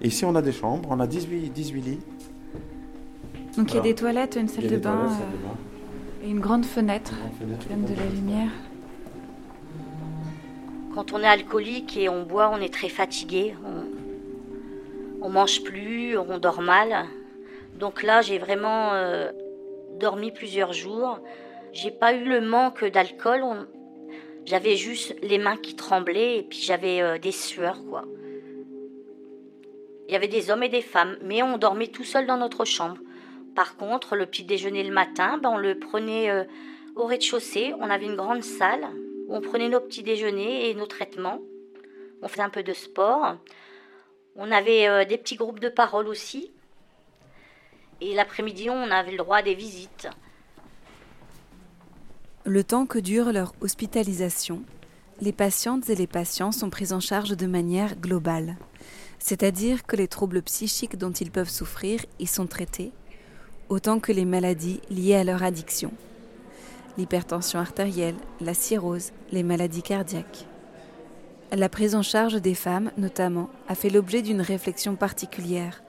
Ici, 0.00 0.24
on 0.24 0.34
a 0.34 0.40
des 0.40 0.52
chambres. 0.52 0.88
On 0.90 1.00
a 1.00 1.06
18, 1.06 1.50
18 1.50 1.80
lits. 1.82 1.98
Donc 3.56 3.72
il 3.72 3.76
y 3.76 3.78
a 3.78 3.82
des 3.82 3.94
toilettes, 3.94 4.36
une 4.36 4.48
salle, 4.48 4.68
de 4.68 4.76
bain, 4.76 4.92
toilettes, 4.92 5.10
salle 5.10 5.32
de 5.32 5.36
bain, 5.46 5.56
et 6.24 6.30
une 6.30 6.40
grande 6.40 6.64
fenêtre 6.64 7.12
qui 7.60 7.68
donne 7.68 7.84
de 7.84 7.94
la 7.94 8.06
lumière. 8.06 8.50
Quand 10.94 11.12
on 11.12 11.20
est 11.20 11.26
alcoolique 11.26 11.96
et 11.96 12.08
on 12.08 12.24
boit, 12.24 12.50
on 12.52 12.60
est 12.60 12.72
très 12.72 12.88
fatigué. 12.88 13.54
On, 13.64 15.26
on 15.26 15.30
mange 15.30 15.62
plus, 15.62 16.16
on 16.18 16.38
dort 16.38 16.62
mal. 16.62 17.06
Donc 17.78 18.02
là, 18.02 18.22
j'ai 18.22 18.38
vraiment 18.38 18.92
euh, 18.92 19.30
dormi 19.98 20.32
plusieurs 20.32 20.72
jours. 20.72 21.20
J'ai 21.72 21.90
pas 21.90 22.12
eu 22.14 22.24
le 22.24 22.40
manque 22.40 22.84
d'alcool. 22.84 23.42
On... 23.42 23.66
J'avais 24.46 24.76
juste 24.76 25.14
les 25.22 25.38
mains 25.38 25.56
qui 25.56 25.76
tremblaient 25.76 26.38
et 26.38 26.42
puis 26.42 26.58
j'avais 26.58 27.00
euh, 27.00 27.18
des 27.18 27.32
sueurs, 27.32 27.84
quoi. 27.88 28.04
Il 30.08 30.12
y 30.12 30.16
avait 30.16 30.28
des 30.28 30.50
hommes 30.50 30.64
et 30.64 30.68
des 30.68 30.82
femmes, 30.82 31.16
mais 31.22 31.40
on 31.42 31.56
dormait 31.56 31.86
tout 31.86 32.02
seul 32.02 32.26
dans 32.26 32.36
notre 32.36 32.64
chambre. 32.64 32.96
Par 33.54 33.76
contre, 33.76 34.16
le 34.16 34.26
petit 34.26 34.44
déjeuner 34.44 34.84
le 34.84 34.92
matin, 34.92 35.38
ben, 35.38 35.50
on 35.50 35.56
le 35.58 35.78
prenait 35.78 36.30
euh, 36.30 36.44
au 36.96 37.06
rez-de-chaussée. 37.06 37.74
On 37.80 37.90
avait 37.90 38.06
une 38.06 38.16
grande 38.16 38.44
salle 38.44 38.86
où 39.26 39.34
on 39.34 39.40
prenait 39.40 39.68
nos 39.68 39.80
petits 39.80 40.02
déjeuners 40.02 40.70
et 40.70 40.74
nos 40.74 40.86
traitements. 40.86 41.40
On 42.22 42.28
faisait 42.28 42.42
un 42.42 42.50
peu 42.50 42.62
de 42.62 42.72
sport. 42.72 43.36
On 44.36 44.52
avait 44.52 44.88
euh, 44.88 45.04
des 45.04 45.18
petits 45.18 45.36
groupes 45.36 45.60
de 45.60 45.68
parole 45.68 46.06
aussi. 46.06 46.52
Et 48.00 48.14
l'après-midi, 48.14 48.70
on 48.70 48.90
avait 48.90 49.10
le 49.10 49.18
droit 49.18 49.38
à 49.38 49.42
des 49.42 49.54
visites. 49.54 50.08
Le 52.44 52.64
temps 52.64 52.86
que 52.86 52.98
dure 52.98 53.32
leur 53.32 53.52
hospitalisation, 53.60 54.62
les 55.20 55.32
patientes 55.32 55.90
et 55.90 55.94
les 55.94 56.06
patients 56.06 56.52
sont 56.52 56.70
pris 56.70 56.92
en 56.92 57.00
charge 57.00 57.36
de 57.36 57.46
manière 57.46 57.96
globale. 57.96 58.56
C'est-à-dire 59.18 59.84
que 59.84 59.96
les 59.96 60.08
troubles 60.08 60.40
psychiques 60.40 60.96
dont 60.96 61.10
ils 61.10 61.30
peuvent 61.30 61.50
souffrir 61.50 62.06
y 62.18 62.26
sont 62.26 62.46
traités 62.46 62.92
autant 63.70 64.00
que 64.00 64.12
les 64.12 64.26
maladies 64.26 64.80
liées 64.90 65.14
à 65.14 65.24
leur 65.24 65.42
addiction. 65.42 65.92
L'hypertension 66.98 67.60
artérielle, 67.60 68.16
la 68.40 68.52
cirrhose, 68.52 69.12
les 69.32 69.44
maladies 69.44 69.82
cardiaques. 69.82 70.46
La 71.52 71.68
prise 71.68 71.94
en 71.94 72.02
charge 72.02 72.34
des 72.42 72.54
femmes, 72.54 72.90
notamment, 72.98 73.48
a 73.68 73.74
fait 73.74 73.88
l'objet 73.88 74.22
d'une 74.22 74.40
réflexion 74.40 74.96
particulière, 74.96 75.82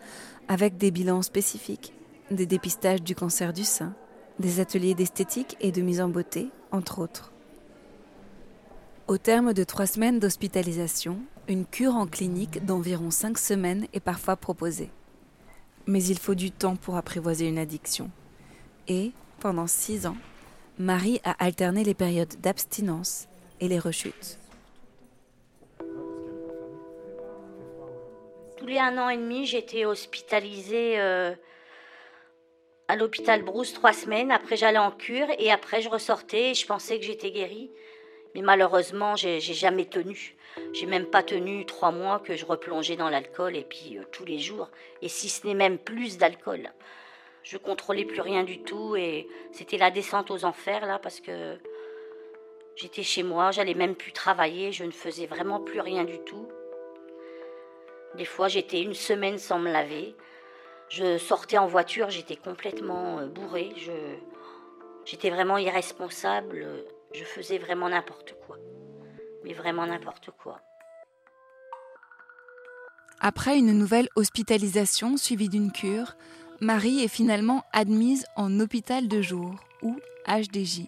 avec 0.47 0.77
des 0.77 0.91
bilans 0.91 1.23
spécifiques, 1.23 1.93
des 2.29 2.45
dépistages 2.45 3.01
du 3.01 3.15
cancer 3.15 3.51
du 3.51 3.63
sein, 3.63 3.93
des 4.39 4.59
ateliers 4.59 4.93
d'esthétique 4.95 5.57
et 5.59 5.71
de 5.71 5.81
mise 5.81 6.01
en 6.01 6.07
beauté, 6.07 6.49
entre 6.71 6.99
autres. 6.99 7.31
Au 9.07 9.17
terme 9.17 9.53
de 9.53 9.63
trois 9.63 9.87
semaines 9.87 10.19
d'hospitalisation, 10.19 11.17
une 11.47 11.65
cure 11.65 11.95
en 11.95 12.05
clinique 12.07 12.63
d'environ 12.63 13.11
cinq 13.11 13.37
semaines 13.37 13.87
est 13.93 13.99
parfois 13.99 14.35
proposée. 14.35 14.91
Mais 15.87 16.03
il 16.03 16.19
faut 16.19 16.35
du 16.35 16.51
temps 16.51 16.75
pour 16.75 16.95
apprivoiser 16.95 17.47
une 17.47 17.57
addiction. 17.57 18.09
Et, 18.87 19.11
pendant 19.39 19.67
six 19.67 20.05
ans, 20.05 20.17
Marie 20.77 21.21
a 21.23 21.31
alterné 21.43 21.83
les 21.83 21.93
périodes 21.93 22.39
d'abstinence 22.41 23.27
et 23.59 23.67
les 23.67 23.79
rechutes. 23.79 24.39
Tous 28.57 28.65
les 28.65 28.79
un 28.79 28.97
an 28.97 29.09
et 29.09 29.17
demi, 29.17 29.45
j'étais 29.45 29.85
hospitalisée 29.85 30.99
euh, 30.99 31.33
à 32.87 32.95
l'hôpital 32.95 33.43
Brousse 33.43 33.73
trois 33.73 33.93
semaines. 33.93 34.31
Après, 34.31 34.57
j'allais 34.57 34.77
en 34.77 34.91
cure 34.91 35.27
et 35.39 35.51
après, 35.51 35.81
je 35.81 35.89
ressortais 35.89 36.51
et 36.51 36.53
je 36.53 36.65
pensais 36.65 36.99
que 36.99 37.05
j'étais 37.05 37.31
guérie. 37.31 37.71
Mais 38.35 38.41
malheureusement, 38.41 39.15
j'ai 39.15 39.39
jamais 39.39 39.85
tenu. 39.85 40.35
J'ai 40.73 40.85
même 40.85 41.05
pas 41.05 41.23
tenu 41.23 41.65
trois 41.65 41.91
mois 41.91 42.19
que 42.19 42.35
je 42.35 42.45
replongeais 42.45 42.95
dans 42.95 43.09
l'alcool 43.09 43.55
et 43.55 43.63
puis 43.63 43.97
euh, 43.97 44.03
tous 44.11 44.25
les 44.25 44.39
jours. 44.39 44.69
Et 45.01 45.07
si 45.07 45.29
ce 45.29 45.47
n'est 45.47 45.53
même 45.53 45.77
plus 45.77 46.17
d'alcool. 46.17 46.69
Je 47.43 47.57
contrôlais 47.57 48.05
plus 48.05 48.21
rien 48.21 48.43
du 48.43 48.61
tout 48.61 48.95
et 48.95 49.27
c'était 49.51 49.77
la 49.77 49.89
descente 49.89 50.29
aux 50.29 50.45
enfers 50.45 50.85
là 50.85 50.99
parce 50.99 51.19
que 51.19 51.57
j'étais 52.75 53.01
chez 53.01 53.23
moi, 53.23 53.51
j'allais 53.51 53.73
même 53.73 53.95
plus 53.95 54.11
travailler, 54.11 54.71
je 54.71 54.83
ne 54.83 54.91
faisais 54.91 55.25
vraiment 55.25 55.59
plus 55.59 55.79
rien 55.79 56.03
du 56.03 56.19
tout. 56.19 56.47
Des 58.15 58.25
fois, 58.25 58.47
j'étais 58.47 58.81
une 58.81 58.93
semaine 58.93 59.37
sans 59.37 59.57
me 59.57 59.71
laver. 59.71 60.15
Je 60.89 61.17
sortais 61.17 61.57
en 61.57 61.67
voiture, 61.67 62.09
j'étais 62.09 62.35
complètement 62.35 63.19
euh, 63.19 63.25
bourrée. 63.25 63.73
J'étais 65.05 65.29
vraiment 65.29 65.57
irresponsable. 65.57 66.67
Je 67.13 67.23
faisais 67.23 67.57
vraiment 67.57 67.89
n'importe 67.89 68.35
quoi. 68.45 68.57
Mais 69.43 69.53
vraiment 69.53 69.85
n'importe 69.85 70.31
quoi. 70.31 70.61
Après 73.19 73.57
une 73.57 73.77
nouvelle 73.77 74.09
hospitalisation 74.15 75.17
suivie 75.17 75.49
d'une 75.49 75.71
cure, 75.71 76.15
Marie 76.59 77.03
est 77.03 77.07
finalement 77.07 77.63
admise 77.73 78.25
en 78.35 78.59
hôpital 78.59 79.07
de 79.07 79.21
jour 79.21 79.55
ou 79.81 79.99
HDJ. 80.27 80.87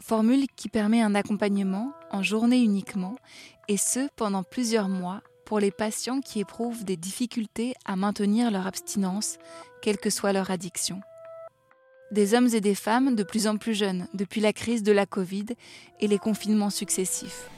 Formule 0.00 0.46
qui 0.56 0.68
permet 0.68 1.02
un 1.02 1.14
accompagnement 1.14 1.92
en 2.10 2.22
journée 2.22 2.62
uniquement 2.62 3.16
et 3.68 3.76
ce 3.76 4.08
pendant 4.16 4.42
plusieurs 4.42 4.88
mois 4.88 5.22
pour 5.44 5.58
les 5.58 5.70
patients 5.70 6.20
qui 6.20 6.40
éprouvent 6.40 6.84
des 6.84 6.96
difficultés 6.96 7.74
à 7.84 7.96
maintenir 7.96 8.50
leur 8.50 8.66
abstinence, 8.66 9.38
quelle 9.82 9.98
que 9.98 10.10
soit 10.10 10.32
leur 10.32 10.50
addiction. 10.50 11.00
Des 12.10 12.34
hommes 12.34 12.48
et 12.52 12.60
des 12.60 12.74
femmes 12.74 13.14
de 13.14 13.22
plus 13.22 13.46
en 13.46 13.56
plus 13.56 13.74
jeunes 13.74 14.08
depuis 14.14 14.40
la 14.40 14.52
crise 14.52 14.82
de 14.82 14.92
la 14.92 15.06
Covid 15.06 15.46
et 16.00 16.08
les 16.08 16.18
confinements 16.18 16.70
successifs. 16.70 17.48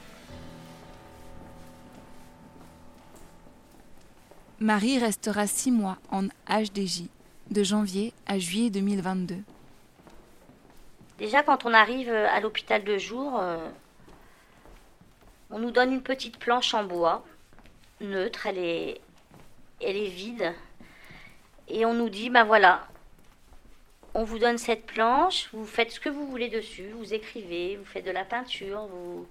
Marie 4.60 4.98
restera 4.98 5.46
six 5.46 5.72
mois 5.72 5.96
en 6.10 6.26
HDJ, 6.48 7.04
de 7.50 7.62
janvier 7.62 8.12
à 8.26 8.38
juillet 8.38 8.70
2022. 8.70 9.36
Déjà, 11.18 11.42
quand 11.42 11.64
on 11.64 11.72
arrive 11.72 12.10
à 12.10 12.38
l'hôpital 12.40 12.84
de 12.84 12.98
jour, 12.98 13.40
euh, 13.40 13.68
on 15.50 15.58
nous 15.58 15.70
donne 15.70 15.92
une 15.92 16.02
petite 16.02 16.38
planche 16.38 16.74
en 16.74 16.84
bois 16.84 17.24
neutre, 18.02 18.46
elle 18.46 18.58
est, 18.58 19.00
elle 19.80 19.96
est 19.96 20.08
vide. 20.08 20.52
Et 21.68 21.86
on 21.86 21.94
nous 21.94 22.08
dit, 22.08 22.30
ben 22.30 22.44
voilà, 22.44 22.86
on 24.14 24.24
vous 24.24 24.38
donne 24.38 24.58
cette 24.58 24.86
planche, 24.86 25.48
vous 25.52 25.64
faites 25.64 25.90
ce 25.90 26.00
que 26.00 26.08
vous 26.08 26.26
voulez 26.26 26.48
dessus, 26.48 26.90
vous 26.96 27.14
écrivez, 27.14 27.76
vous 27.76 27.84
faites 27.84 28.04
de 28.04 28.10
la 28.10 28.24
peinture, 28.24 28.86
vous... 28.86 29.26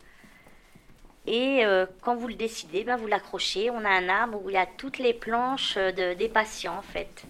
Et 1.28 1.64
euh, 1.64 1.86
quand 2.02 2.16
vous 2.16 2.28
le 2.28 2.34
décidez, 2.34 2.84
ben 2.84 2.96
vous 2.96 3.06
l'accrochez. 3.06 3.70
On 3.70 3.86
a 3.86 3.90
un 3.90 4.10
arbre 4.10 4.42
où 4.44 4.50
il 4.50 4.54
y 4.54 4.58
a 4.58 4.66
toutes 4.66 4.98
les 4.98 5.14
planches 5.14 5.76
de, 5.76 6.16
des 6.16 6.30
patients, 6.30 6.76
en 6.78 6.82
fait. 6.82 7.24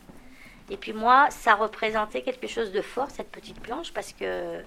Et 0.70 0.78
puis 0.78 0.94
moi, 0.94 1.30
ça 1.30 1.56
représentait 1.56 2.22
quelque 2.22 2.48
chose 2.48 2.72
de 2.72 2.82
fort, 2.82 3.10
cette 3.12 3.30
petite 3.30 3.60
planche, 3.60 3.92
parce 3.92 4.14
que 4.14 4.62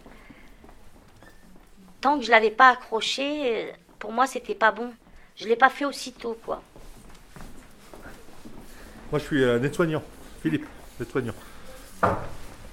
tant 2.02 2.18
que 2.18 2.24
je 2.26 2.30
l'avais 2.30 2.50
pas 2.50 2.68
accrochée, 2.68 3.72
pour 3.98 4.12
moi, 4.12 4.26
c'était 4.26 4.54
pas 4.54 4.72
bon. 4.72 4.92
Je 5.36 5.44
ne 5.44 5.48
l'ai 5.48 5.56
pas 5.56 5.70
fait 5.70 5.86
aussitôt, 5.86 6.38
quoi. 6.44 6.62
Moi, 9.10 9.18
je 9.18 9.24
suis 9.24 9.42
euh. 9.42 9.58
Philippe, 10.42 10.66
nettoyant. 11.00 11.34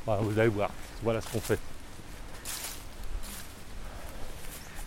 Voilà, 0.06 0.22
vous 0.22 0.40
allez 0.40 0.50
voir. 0.50 0.70
Voilà 1.04 1.22
ce 1.22 1.32
qu'on 1.32 1.40
fait. 1.40 1.60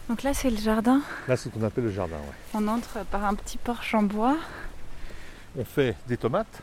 Donc 0.08 0.22
là, 0.22 0.34
c'est 0.34 0.50
le 0.50 0.58
jardin. 0.58 1.00
Là, 1.28 1.36
c'est 1.36 1.48
ce 1.48 1.48
qu'on 1.48 1.62
appelle 1.62 1.84
le 1.84 1.90
jardin, 1.90 2.16
ouais. 2.16 2.34
On 2.54 2.68
entre 2.68 3.04
par 3.06 3.24
un 3.24 3.34
petit 3.34 3.56
porche 3.56 3.94
en 3.94 4.02
bois. 4.02 4.36
On 5.56 5.64
fait 5.64 5.96
des 6.06 6.16
tomates. 6.16 6.62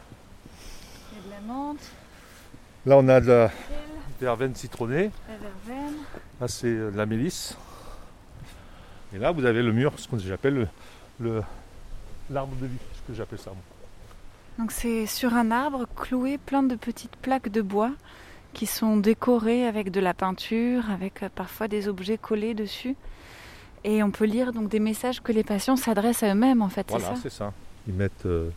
Il 1.12 1.18
y 1.18 1.22
a 1.22 1.26
de 1.26 1.32
la 1.32 1.54
menthe. 1.54 1.92
Là, 2.86 2.98
on 2.98 3.08
a 3.08 3.20
de 3.20 3.28
la 3.28 3.52
verveine 4.20 4.54
citronnée. 4.54 5.12
La 5.28 5.38
verveine. 5.38 5.96
Là, 6.40 6.48
c'est 6.48 6.68
euh, 6.68 6.92
de 6.92 6.98
la 6.98 7.06
mélisse. 7.06 7.58
Et 9.14 9.18
là, 9.18 9.32
vous 9.32 9.46
avez 9.46 9.64
le 9.64 9.72
mur, 9.72 9.94
ce 9.98 10.08
que 10.08 10.18
j'appelle 10.20 10.70
le, 11.20 11.42
l'arbre 12.30 12.56
de 12.58 12.68
vie, 12.68 12.78
ce 12.94 13.12
que 13.12 13.18
j'appelle 13.18 13.40
ça. 13.40 13.52
Donc 14.58 14.72
c'est 14.72 15.06
sur 15.06 15.34
un 15.34 15.52
arbre 15.52 15.86
cloué 15.96 16.38
plein 16.38 16.64
de 16.64 16.76
petites 16.76 17.16
plaques 17.16 17.50
de 17.50 17.62
bois 17.62 17.92
qui 18.54 18.66
sont 18.66 18.98
décorées 18.98 19.66
avec 19.66 19.92
de 19.92 20.00
la 20.00 20.14
peinture, 20.14 20.90
avec 20.90 21.24
euh, 21.24 21.30
parfois 21.34 21.68
des 21.68 21.88
objets 21.88 22.18
collés 22.18 22.54
dessus. 22.54 22.96
Et 23.84 24.04
on 24.04 24.12
peut 24.12 24.26
lire 24.26 24.52
donc 24.52 24.70
des 24.70 24.80
messages 24.80 25.22
que 25.22 25.32
les 25.32 25.44
patients 25.44 25.76
s'adressent 25.76 26.24
à 26.24 26.32
eux-mêmes 26.32 26.62
en 26.62 26.70
fait. 26.70 26.86
Voilà, 26.90 27.16
c'est 27.22 27.32
ça. 27.32 27.54
Ils 27.88 27.94
mettent 27.94 28.26
euh, 28.26 28.50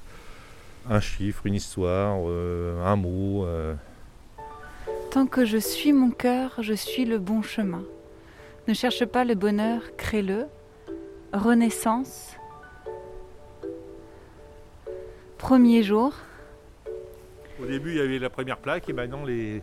un 0.91 1.01
chiffre, 1.01 1.47
une 1.47 1.55
histoire, 1.55 2.19
euh, 2.27 2.85
un 2.85 2.97
mot. 2.97 3.47
Tant 5.11 5.27
que 5.27 5.45
je 5.45 5.59
suis 5.59 5.93
mon 5.93 6.11
cœur, 6.11 6.57
je 6.61 6.75
suis 6.75 7.05
le 7.05 7.19
bon 7.19 7.43
chemin. 7.43 7.85
Ne 8.69 8.75
cherche 8.75 9.05
pas 9.05 9.25
le 9.25 9.35
bonheur, 9.35 9.81
crée-le. 9.97 10.47
Renaissance. 11.33 12.33
Premier 15.39 15.83
jour. 15.83 16.13
Au 17.63 17.67
début, 17.67 17.91
il 17.91 17.97
y 17.97 18.01
avait 18.01 18.19
la 18.19 18.31
première 18.31 18.59
plaque 18.59 18.89
et 18.89 18.93
maintenant 18.93 19.25
les, 19.25 19.63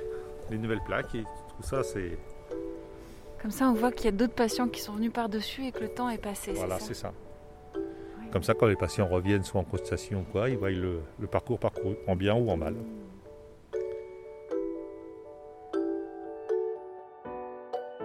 les 0.51 0.57
nouvelles 0.57 0.83
plaques 0.85 1.15
et 1.15 1.23
tout 1.23 1.63
ça, 1.63 1.83
c'est. 1.83 2.17
Comme 3.41 3.51
ça, 3.51 3.69
on 3.69 3.73
voit 3.73 3.91
qu'il 3.91 4.05
y 4.05 4.09
a 4.09 4.11
d'autres 4.11 4.35
patients 4.35 4.67
qui 4.67 4.81
sont 4.81 4.93
venus 4.93 5.11
par-dessus 5.11 5.65
et 5.65 5.71
que 5.71 5.79
le 5.79 5.89
temps 5.89 6.09
est 6.09 6.19
passé. 6.19 6.51
Voilà, 6.53 6.79
c'est 6.79 6.93
ça. 6.93 7.11
Comme 8.31 8.43
ça, 8.43 8.53
quand 8.53 8.67
les 8.67 8.75
patients 8.75 9.07
reviennent, 9.07 9.43
soit 9.43 9.59
en 9.59 9.63
constatation 9.63 10.19
ou 10.19 10.31
quoi, 10.31 10.49
ils 10.49 10.57
voient 10.57 10.69
le, 10.69 11.01
le 11.19 11.27
parcours 11.27 11.59
parcouru, 11.59 11.95
en 12.07 12.15
bien 12.15 12.35
ou 12.35 12.49
en 12.49 12.57
mal. 12.57 12.75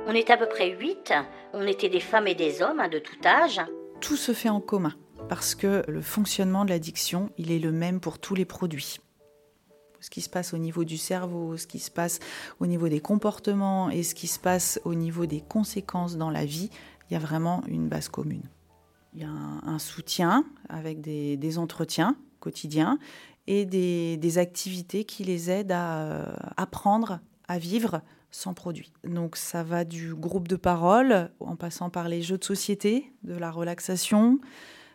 On 0.09 0.15
était 0.15 0.33
à 0.33 0.37
peu 0.37 0.49
près 0.49 0.71
8. 0.71 1.13
On 1.53 1.67
était 1.67 1.89
des 1.89 2.01
femmes 2.01 2.29
et 2.29 2.35
des 2.35 2.63
hommes 2.63 2.81
hein, 2.81 2.89
de 2.89 2.99
tout 2.99 3.17
âge. 3.25 3.61
Tout 4.01 4.17
se 4.17 4.33
fait 4.33 4.49
en 4.49 4.61
commun 4.61 4.95
parce 5.29 5.55
que 5.55 5.83
le 5.89 6.01
fonctionnement 6.01 6.65
de 6.65 6.71
l'addiction, 6.71 7.31
il 7.37 7.51
est 7.51 7.59
le 7.59 7.73
même 7.73 8.01
pour 8.01 8.19
tous 8.19 8.35
les 8.35 8.45
produits. 8.45 9.01
Ce 10.01 10.11
qui 10.11 10.21
se 10.21 10.29
passe 10.29 10.55
au 10.55 10.59
niveau 10.59 10.85
du 10.85 10.99
cerveau, 10.99 11.57
ce 11.57 11.67
qui 11.67 11.79
se 11.79 11.91
passe 11.91 12.21
au 12.61 12.67
niveau 12.67 12.89
des 12.89 13.01
comportements 13.01 13.91
et 13.91 14.03
ce 14.03 14.15
qui 14.15 14.27
se 14.27 14.39
passe 14.39 14.81
au 14.85 14.95
niveau 14.95 15.27
des 15.27 15.41
conséquences 15.41 16.17
dans 16.17 16.31
la 16.31 16.45
vie, 16.45 16.71
il 17.09 17.15
y 17.15 17.17
a 17.17 17.21
vraiment 17.21 17.63
une 17.69 17.89
base 17.89 18.09
commune. 18.09 18.43
Il 19.15 19.23
y 19.23 19.25
a 19.25 19.29
un, 19.29 19.79
soutien 19.79 20.45
avec 20.69 21.01
des, 21.01 21.59
entretiens 21.59 22.17
quotidiens 22.41 22.99
et 23.47 23.65
des, 23.65 24.19
des, 24.19 24.39
activités 24.39 25.05
qui 25.05 25.25
les 25.25 25.51
aident 25.51 25.73
à 25.73 26.03
euh, 26.03 26.37
apprendre 26.57 27.21
à 27.49 27.59
vivre 27.59 28.03
sans 28.31 28.53
produit. 28.53 28.93
Donc 29.05 29.37
ça 29.37 29.63
va 29.63 29.85
du 29.85 30.15
groupe 30.15 30.49
de 30.49 30.57
parole 30.57 31.31
en 31.41 31.57
passant 31.57 31.89
par 31.89 32.09
les 32.09 32.21
jeux 32.21 32.37
de 32.37 32.45
société, 32.45 33.11
de 33.23 33.35
la 33.35 33.51
relaxation, 33.51 34.39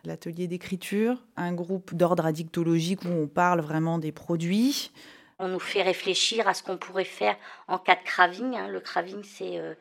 l'atelier 0.06 0.48
d'écriture, 0.48 1.18
un 1.38 1.54
groupe 1.54 1.94
d'ordre 1.94 2.26
addictologique 2.26 3.04
où 3.04 3.10
on 3.10 3.28
parle 3.28 3.62
vraiment 3.62 3.98
des 3.98 4.12
produits. 4.12 4.92
On 5.40 5.48
nous 5.48 5.60
fait 5.60 5.82
réfléchir 5.82 6.48
à 6.48 6.54
ce 6.54 6.64
qu'on 6.64 6.78
pourrait 6.78 7.04
faire 7.04 7.36
en 7.68 7.78
cas 7.78 7.96
de 7.96 8.04
craving. 8.04 8.56
Hein. 8.56 8.68
Le 8.68 8.80
craving, 8.80 9.24
c'est 9.24 9.58
euh, 9.58 9.74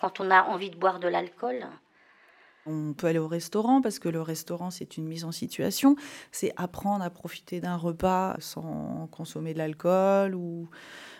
quand 0.00 0.20
on 0.20 0.30
a 0.30 0.42
envie 0.44 0.70
de 0.70 0.76
boire 0.76 1.00
de 1.00 1.08
l'alcool. 1.08 1.66
On 2.66 2.92
peut 2.92 3.06
aller 3.06 3.18
au 3.18 3.28
restaurant 3.28 3.80
parce 3.80 3.98
que 3.98 4.08
le 4.10 4.20
restaurant, 4.20 4.70
c'est 4.70 4.98
une 4.98 5.06
mise 5.06 5.24
en 5.24 5.32
situation. 5.32 5.96
C'est 6.32 6.52
apprendre 6.56 7.02
à 7.02 7.08
profiter 7.08 7.60
d'un 7.60 7.76
repas 7.76 8.36
sans 8.40 9.08
consommer 9.10 9.54
de 9.54 9.58
l'alcool 9.58 10.34
ou, 10.34 10.68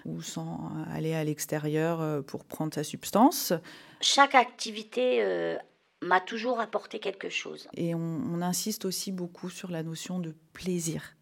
ou 0.05 0.21
sans 0.21 0.71
aller 0.93 1.15
à 1.15 1.25
l'extérieur 1.25 2.01
euh, 2.01 2.21
pour 2.21 2.45
prendre 2.45 2.75
sa 2.75 2.85
substance. 2.85 3.55
Chaque 4.01 4.35
activité 4.35 5.23
euh, 5.23 5.57
m'a 6.01 6.21
toujours 6.21 6.61
apporté 6.61 6.99
quelque 6.99 7.29
chose. 7.29 7.69
Et 7.75 7.95
on, 7.95 8.41
insiste 8.41 8.85
aussi 8.85 9.13
beaucoup 9.13 9.51
sur 9.51 9.71
la 9.71 9.83
notion 9.83 10.19
de 10.19 10.35
plaisir. 10.53 11.15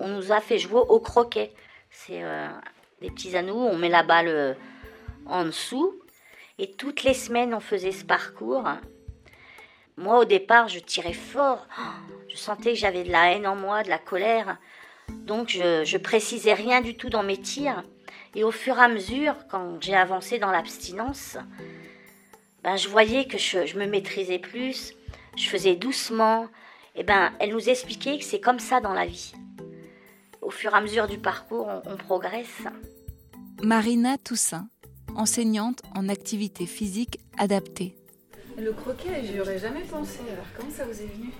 On 0.00 0.08
nous 0.08 0.32
a 0.32 0.40
fait 0.40 0.58
jouer 0.58 0.80
au 0.88 0.98
croquet. 0.98 1.52
C'est 1.90 2.22
euh, 2.24 2.48
des 3.00 3.10
petits 3.10 3.36
anneaux, 3.36 3.58
on 3.58 3.76
met 3.76 3.90
la 3.90 4.02
balle 4.02 4.28
euh, 4.28 4.54
en 5.26 5.44
dessous 5.44 5.94
Et 6.58 6.72
toutes 6.72 7.02
les 7.02 7.14
semaines, 7.14 7.54
on 7.54 7.60
faisait 7.60 7.92
ce 7.92 8.04
parcours. 8.04 8.64
Moi, 9.98 10.18
au 10.18 10.24
départ, 10.24 10.68
je 10.68 10.78
tirais 10.78 11.12
fort. 11.12 11.68
Je 12.28 12.36
sentais 12.36 12.72
que 12.72 12.78
j'avais 12.78 13.04
de 13.04 13.12
la 13.12 13.32
haine 13.32 13.46
en 13.46 13.54
moi, 13.54 13.82
de 13.82 13.90
la 13.90 13.98
colère. 13.98 14.58
Donc, 15.10 15.50
je, 15.50 15.84
je 15.84 15.98
précisais 15.98 16.54
rien 16.54 16.80
du 16.80 16.96
tout 16.96 17.10
dans 17.10 17.22
mes 17.22 17.36
tirs. 17.36 17.84
Et 18.34 18.42
au 18.42 18.50
fur 18.50 18.78
et 18.78 18.82
à 18.82 18.88
mesure, 18.88 19.34
quand 19.50 19.76
j'ai 19.82 19.94
avancé 19.94 20.38
dans 20.38 20.50
l'abstinence, 20.50 21.36
ben, 22.62 22.76
je 22.76 22.88
voyais 22.88 23.26
que 23.26 23.38
je, 23.38 23.66
je, 23.66 23.78
me 23.78 23.86
maîtrisais 23.86 24.38
plus, 24.38 24.94
je 25.36 25.48
faisais 25.48 25.76
doucement. 25.76 26.46
Et 26.94 27.02
ben, 27.02 27.32
elle 27.40 27.50
nous 27.50 27.68
expliquait 27.68 28.18
que 28.18 28.24
c'est 28.24 28.40
comme 28.40 28.60
ça 28.60 28.80
dans 28.80 28.92
la 28.92 29.06
vie. 29.06 29.32
Au 30.40 30.50
fur 30.50 30.72
et 30.72 30.76
à 30.76 30.80
mesure 30.80 31.08
du 31.08 31.18
parcours, 31.18 31.68
on, 31.68 31.92
on 31.92 31.96
progresse. 31.96 32.64
Marina 33.62 34.18
Toussaint, 34.18 34.68
enseignante 35.14 35.82
en 35.94 36.08
activité 36.08 36.66
physique 36.66 37.20
adaptée. 37.38 37.96
Le 38.58 38.72
croquet, 38.72 39.22
j'y 39.24 39.40
aurais 39.40 39.58
jamais 39.58 39.82
pensé. 39.82 40.20
Alors, 40.32 40.44
comment 40.56 40.70
ça 40.70 40.84
vous 40.84 41.00
est 41.00 41.06
venu? 41.06 41.30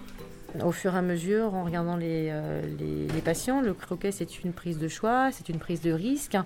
Au 0.64 0.72
fur 0.72 0.94
et 0.94 0.98
à 0.98 1.02
mesure, 1.02 1.54
en 1.54 1.64
regardant 1.64 1.96
les, 1.96 2.28
euh, 2.30 2.62
les, 2.78 3.06
les 3.06 3.20
patients, 3.22 3.62
le 3.62 3.72
croquet, 3.72 4.12
c'est 4.12 4.44
une 4.44 4.52
prise 4.52 4.78
de 4.78 4.86
choix, 4.88 5.30
c'est 5.32 5.48
une 5.48 5.58
prise 5.58 5.80
de 5.80 5.92
risque, 5.92 6.36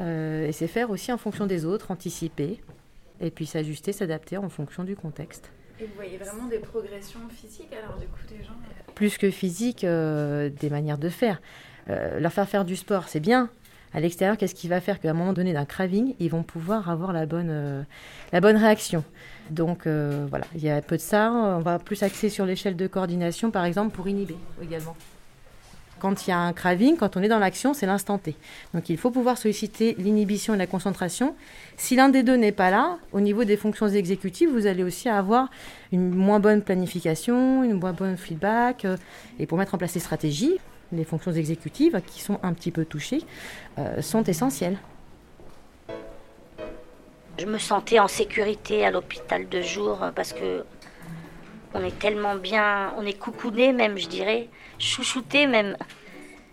euh, 0.00 0.48
et 0.48 0.52
c'est 0.52 0.66
faire 0.66 0.90
aussi 0.90 1.12
en 1.12 1.18
fonction 1.18 1.46
des 1.46 1.64
autres, 1.64 1.92
anticiper, 1.92 2.60
et 3.24 3.30
puis 3.30 3.46
s'ajuster, 3.46 3.92
s'adapter 3.92 4.36
en 4.36 4.48
fonction 4.48 4.84
du 4.84 4.94
contexte. 4.94 5.50
Et 5.80 5.86
vous 5.86 5.94
voyez 5.96 6.18
vraiment 6.18 6.46
des 6.46 6.58
progressions 6.58 7.20
physiques 7.30 7.72
alors 7.72 7.98
du 7.98 8.06
coup 8.06 8.20
des 8.28 8.44
gens 8.44 8.54
Plus 8.94 9.18
que 9.18 9.30
physiques, 9.30 9.82
euh, 9.82 10.48
des 10.48 10.70
manières 10.70 10.98
de 10.98 11.08
faire. 11.08 11.40
Euh, 11.90 12.20
leur 12.20 12.32
faire 12.32 12.48
faire 12.48 12.64
du 12.64 12.76
sport, 12.76 13.08
c'est 13.08 13.20
bien. 13.20 13.50
À 13.92 14.00
l'extérieur, 14.00 14.36
qu'est-ce 14.36 14.56
qui 14.56 14.66
va 14.66 14.80
faire 14.80 15.00
qu'à 15.00 15.10
un 15.10 15.14
moment 15.14 15.32
donné 15.32 15.52
d'un 15.52 15.64
craving, 15.64 16.14
ils 16.18 16.28
vont 16.28 16.42
pouvoir 16.42 16.90
avoir 16.90 17.12
la 17.12 17.26
bonne, 17.26 17.50
euh, 17.50 17.82
la 18.32 18.40
bonne 18.40 18.56
réaction? 18.56 19.04
Donc 19.50 19.86
euh, 19.86 20.26
voilà, 20.28 20.46
il 20.54 20.64
y 20.64 20.68
a 20.68 20.76
un 20.76 20.82
peu 20.82 20.96
de 20.96 21.00
ça. 21.00 21.30
On 21.30 21.60
va 21.60 21.78
plus 21.78 22.02
axer 22.02 22.28
sur 22.28 22.44
l'échelle 22.44 22.76
de 22.76 22.86
coordination, 22.88 23.50
par 23.52 23.64
exemple, 23.64 23.94
pour 23.94 24.08
inhiber 24.08 24.36
également. 24.60 24.96
Quand 26.04 26.26
il 26.26 26.28
y 26.28 26.32
a 26.34 26.38
un 26.38 26.52
craving, 26.52 26.98
quand 26.98 27.16
on 27.16 27.22
est 27.22 27.28
dans 27.28 27.38
l'action, 27.38 27.72
c'est 27.72 27.86
l'instant 27.86 28.18
T. 28.18 28.36
Donc 28.74 28.90
il 28.90 28.98
faut 28.98 29.10
pouvoir 29.10 29.38
solliciter 29.38 29.96
l'inhibition 29.98 30.52
et 30.52 30.58
la 30.58 30.66
concentration. 30.66 31.34
Si 31.78 31.96
l'un 31.96 32.10
des 32.10 32.22
deux 32.22 32.36
n'est 32.36 32.52
pas 32.52 32.68
là, 32.70 32.98
au 33.12 33.22
niveau 33.22 33.44
des 33.44 33.56
fonctions 33.56 33.88
exécutives, 33.88 34.50
vous 34.50 34.66
allez 34.66 34.82
aussi 34.82 35.08
avoir 35.08 35.48
une 35.92 36.10
moins 36.10 36.40
bonne 36.40 36.60
planification, 36.60 37.64
une 37.64 37.80
moins 37.80 37.94
bonne 37.94 38.18
feedback. 38.18 38.84
euh, 38.84 38.98
et 39.38 39.46
pour 39.46 39.56
mettre 39.56 39.74
en 39.74 39.78
place 39.78 39.94
les 39.94 40.00
stratégies, 40.00 40.58
les 40.92 41.04
fonctions 41.04 41.32
exécutives 41.32 41.98
qui 42.06 42.20
sont 42.20 42.38
un 42.42 42.52
petit 42.52 42.70
peu 42.70 42.84
touchées 42.84 43.22
euh, 43.78 44.02
sont 44.02 44.24
essentielles. 44.24 44.76
Je 47.38 47.46
me 47.46 47.56
sentais 47.56 47.98
en 47.98 48.08
sécurité 48.08 48.84
à 48.84 48.90
l'hôpital 48.90 49.48
de 49.48 49.62
jour 49.62 50.02
euh, 50.02 50.10
parce 50.14 50.34
que 50.34 50.64
on 51.74 51.82
est 51.82 51.98
tellement 51.98 52.36
bien, 52.36 52.94
on 52.96 53.02
est 53.02 53.18
coucouné 53.18 53.72
même, 53.72 53.98
je 53.98 54.08
dirais, 54.08 54.48
chouchouté 54.78 55.46
même. 55.46 55.76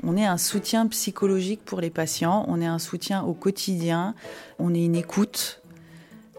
On 0.03 0.17
est 0.17 0.25
un 0.25 0.37
soutien 0.37 0.87
psychologique 0.87 1.63
pour 1.63 1.79
les 1.79 1.91
patients, 1.91 2.43
on 2.47 2.59
est 2.59 2.65
un 2.65 2.79
soutien 2.79 3.23
au 3.23 3.33
quotidien, 3.33 4.15
on 4.57 4.73
est 4.73 4.83
une 4.83 4.95
écoute, 4.95 5.61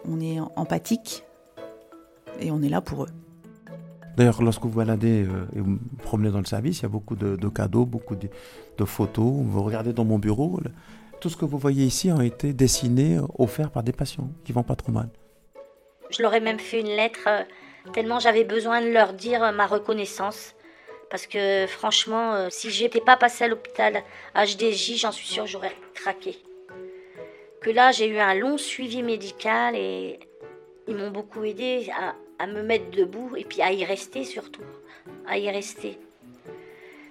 on 0.04 0.20
est 0.20 0.40
empathique 0.56 1.22
et 2.40 2.50
on 2.50 2.60
est 2.60 2.68
là 2.68 2.80
pour 2.80 3.04
eux. 3.04 3.10
D'ailleurs, 4.16 4.42
lorsque 4.42 4.62
vous 4.62 4.76
baladez 4.76 5.22
euh, 5.22 5.46
et 5.56 5.60
vous 5.60 5.78
vous 5.78 6.02
promenez 6.02 6.30
dans 6.30 6.40
le 6.40 6.44
service, 6.44 6.80
il 6.80 6.82
y 6.82 6.86
a 6.86 6.88
beaucoup 6.88 7.14
de, 7.14 7.36
de 7.36 7.48
cadeaux, 7.48 7.86
beaucoup 7.86 8.16
de, 8.16 8.28
de 8.76 8.84
photos. 8.84 9.32
Vous 9.42 9.62
regardez 9.62 9.92
dans 9.92 10.04
mon 10.04 10.18
bureau, 10.18 10.60
tout 11.20 11.30
ce 11.30 11.36
que 11.36 11.44
vous 11.44 11.56
voyez 11.56 11.86
ici 11.86 12.10
a 12.10 12.22
été 12.24 12.52
dessiné, 12.52 13.20
offert 13.38 13.70
par 13.70 13.84
des 13.84 13.92
patients 13.92 14.30
qui 14.44 14.52
vont 14.52 14.64
pas 14.64 14.74
trop 14.74 14.92
mal. 14.92 15.08
Je 16.10 16.20
leur 16.20 16.34
ai 16.34 16.40
même 16.40 16.58
fait 16.58 16.80
une 16.80 16.88
lettre 16.88 17.20
euh, 17.26 17.42
tellement 17.92 18.18
j'avais 18.18 18.44
besoin 18.44 18.80
de 18.80 18.88
leur 18.88 19.12
dire 19.12 19.42
euh, 19.42 19.52
ma 19.52 19.66
reconnaissance. 19.66 20.54
Parce 21.10 21.26
que 21.26 21.66
franchement, 21.66 22.34
euh, 22.34 22.48
si 22.50 22.70
j'étais 22.70 23.00
pas 23.00 23.16
passée 23.16 23.44
à 23.44 23.48
l'hôpital 23.48 24.02
HDJ, 24.34 24.96
j'en 24.96 25.12
suis 25.12 25.26
sûre 25.26 25.46
j'aurais 25.46 25.76
craqué. 25.94 26.38
Que 27.60 27.70
là, 27.70 27.92
j'ai 27.92 28.08
eu 28.08 28.18
un 28.18 28.34
long 28.34 28.58
suivi 28.58 29.02
médical 29.02 29.76
et 29.76 30.18
ils 30.88 30.96
m'ont 30.96 31.10
beaucoup 31.10 31.44
aidé 31.44 31.90
à 32.38 32.46
me 32.46 32.62
mettre 32.62 32.90
debout 32.90 33.36
et 33.36 33.44
puis 33.44 33.62
à 33.62 33.72
y 33.72 33.84
rester 33.84 34.24
surtout. 34.24 34.62
À 35.26 35.38
y 35.38 35.48
rester. 35.50 35.98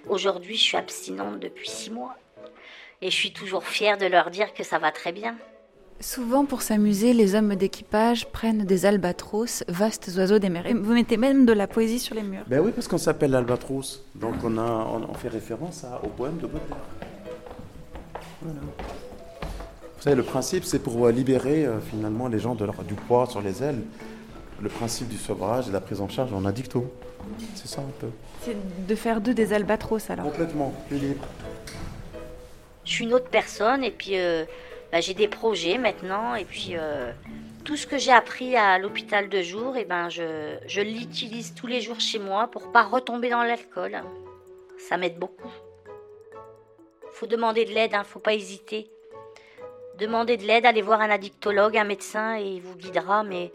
Aujourd'hui, 0.10 0.57
je 0.57 0.62
suis 0.62 0.77
abstinente 0.77 1.39
depuis 1.39 1.69
six 1.69 1.89
mois. 1.89 2.15
Et 3.01 3.10
je 3.10 3.15
suis 3.15 3.34
toujours 3.34 3.63
fière 3.63 3.97
de 3.97 4.05
leur 4.05 4.29
dire 4.29 4.53
que 4.53 4.63
ça 4.63 4.77
va 4.77 4.91
très 4.91 5.12
bien. 5.12 5.38
Souvent, 6.02 6.46
pour 6.46 6.64
s'amuser, 6.64 7.14
les 7.14 7.36
hommes 7.36 7.56
d'équipage 7.56 8.26
prennent 8.32 8.66
des 8.66 8.86
albatros, 8.88 9.64
vastes 9.68 10.10
oiseaux 10.18 10.40
des 10.40 10.50
mers. 10.50 10.66
Et 10.66 10.74
vous 10.74 10.94
mettez 10.94 11.16
même 11.18 11.46
de 11.46 11.54
la 11.54 11.68
poésie 11.68 12.00
sur 12.00 12.16
les 12.16 12.24
murs. 12.24 12.42
Ben 12.48 12.60
oui, 12.60 12.72
parce 12.74 12.88
qu'on 12.88 12.98
s'appelle 12.98 13.32
l'Albatros. 13.32 14.04
Donc 14.16 14.34
on, 14.44 14.58
a, 14.58 14.62
on, 14.64 15.04
on 15.10 15.14
fait 15.14 15.28
référence 15.28 15.84
à- 15.84 16.02
au 16.04 16.08
poème 16.08 16.38
de 16.38 16.48
Baudelaire. 16.48 16.78
Voilà. 18.42 18.60
Vous 19.98 20.02
savez, 20.02 20.16
le 20.16 20.24
principe, 20.24 20.64
c'est 20.64 20.80
pour 20.80 21.08
libérer 21.10 21.66
euh, 21.66 21.80
finalement 21.80 22.28
les 22.28 22.40
gens 22.40 22.56
de 22.56 22.66
leur, 22.66 22.84
du 22.84 22.96
poids 22.96 23.28
sur 23.28 23.42
les 23.42 23.62
ailes. 23.62 23.82
Le 24.60 24.70
principe 24.70 25.08
du 25.08 25.18
sevrage 25.18 25.66
et 25.66 25.68
de 25.70 25.74
la 25.74 25.82
prise 25.82 26.02
en 26.02 26.10
charge 26.10 26.34
en 26.34 26.46
addicto. 26.46 26.92
C'est 27.54 27.68
ça 27.68 27.82
un 27.82 27.92
peu. 28.00 28.08
C'est 28.44 28.56
de 28.88 28.96
faire 28.96 29.22
d'eux 29.22 29.36
des 29.36 29.54
albatros 29.54 30.10
alors. 30.10 30.26
Complètement, 30.26 30.74
plus 30.88 30.98
libre. 30.98 31.24
je 32.86 32.92
suis 32.92 33.04
une 33.06 33.14
autre 33.14 33.30
personne 33.30 33.84
et 33.84 33.92
puis 33.92 34.18
euh, 34.18 34.46
bah, 34.91 34.99
j'ai 34.99 35.13
des 35.13 35.27
projets 35.27 35.77
maintenant 35.77 36.36
et 36.36 36.43
puis 36.43 36.71
euh, 36.73 37.12
tout 37.63 37.77
ce 37.77 37.88
que 37.88 37.97
j'ai 37.97 38.12
appris 38.12 38.58
à 38.58 38.77
l'hôpital 38.77 39.30
de 39.30 39.41
jour 39.41 39.77
et 39.77 39.86
ben 39.86 40.10
je, 40.10 40.58
je 40.67 40.82
l'utilise 40.82 41.54
tous 41.54 41.67
les 41.67 41.80
jours 41.80 41.99
chez 41.99 42.19
moi 42.19 42.47
pour 42.47 42.71
pas 42.71 42.84
retomber 42.84 43.30
dans 43.30 43.43
l'alcool. 43.43 44.01
Ça 44.77 44.97
m'aide 44.97 45.17
beaucoup. 45.17 45.51
Faut 47.13 47.27
demander 47.27 47.65
de 47.65 47.71
l'aide, 47.71 47.93
hein, 47.93 48.04
faut 48.04 48.19
pas 48.19 48.34
hésiter. 48.34 48.89
Demandez 49.97 50.36
de 50.38 50.45
l'aide, 50.45 50.65
allez 50.65 50.82
voir 50.82 50.99
un 51.01 51.10
addictologue, 51.10 51.77
un 51.77 51.84
médecin 51.84 52.38
et 52.38 52.47
il 52.56 52.62
vous 52.62 52.75
guidera 52.75 53.23
mais 53.23 53.54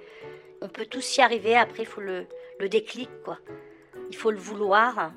on 0.63 0.69
peut 0.69 0.87
tous 0.87 1.19
y 1.19 1.21
arriver 1.21 1.55
après 1.55 1.83
il 1.83 1.87
faut 1.87 2.01
le, 2.01 2.27
le 2.59 2.69
déclic 2.69 3.11
quoi. 3.25 3.39
Il 4.09 4.17
faut 4.17 4.31
le 4.31 4.39
vouloir, 4.39 5.11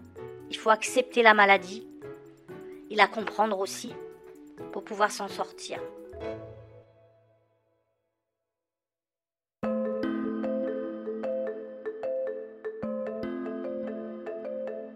il 0.49 0.57
faut 0.57 0.71
accepter 0.71 1.21
la 1.21 1.33
maladie 1.33 1.87
et 2.89 2.95
la 2.95 3.07
comprendre 3.07 3.59
aussi 3.59 3.93
pour 4.73 4.83
pouvoir 4.83 5.11
s'en 5.11 5.27
sortir. 5.27 5.79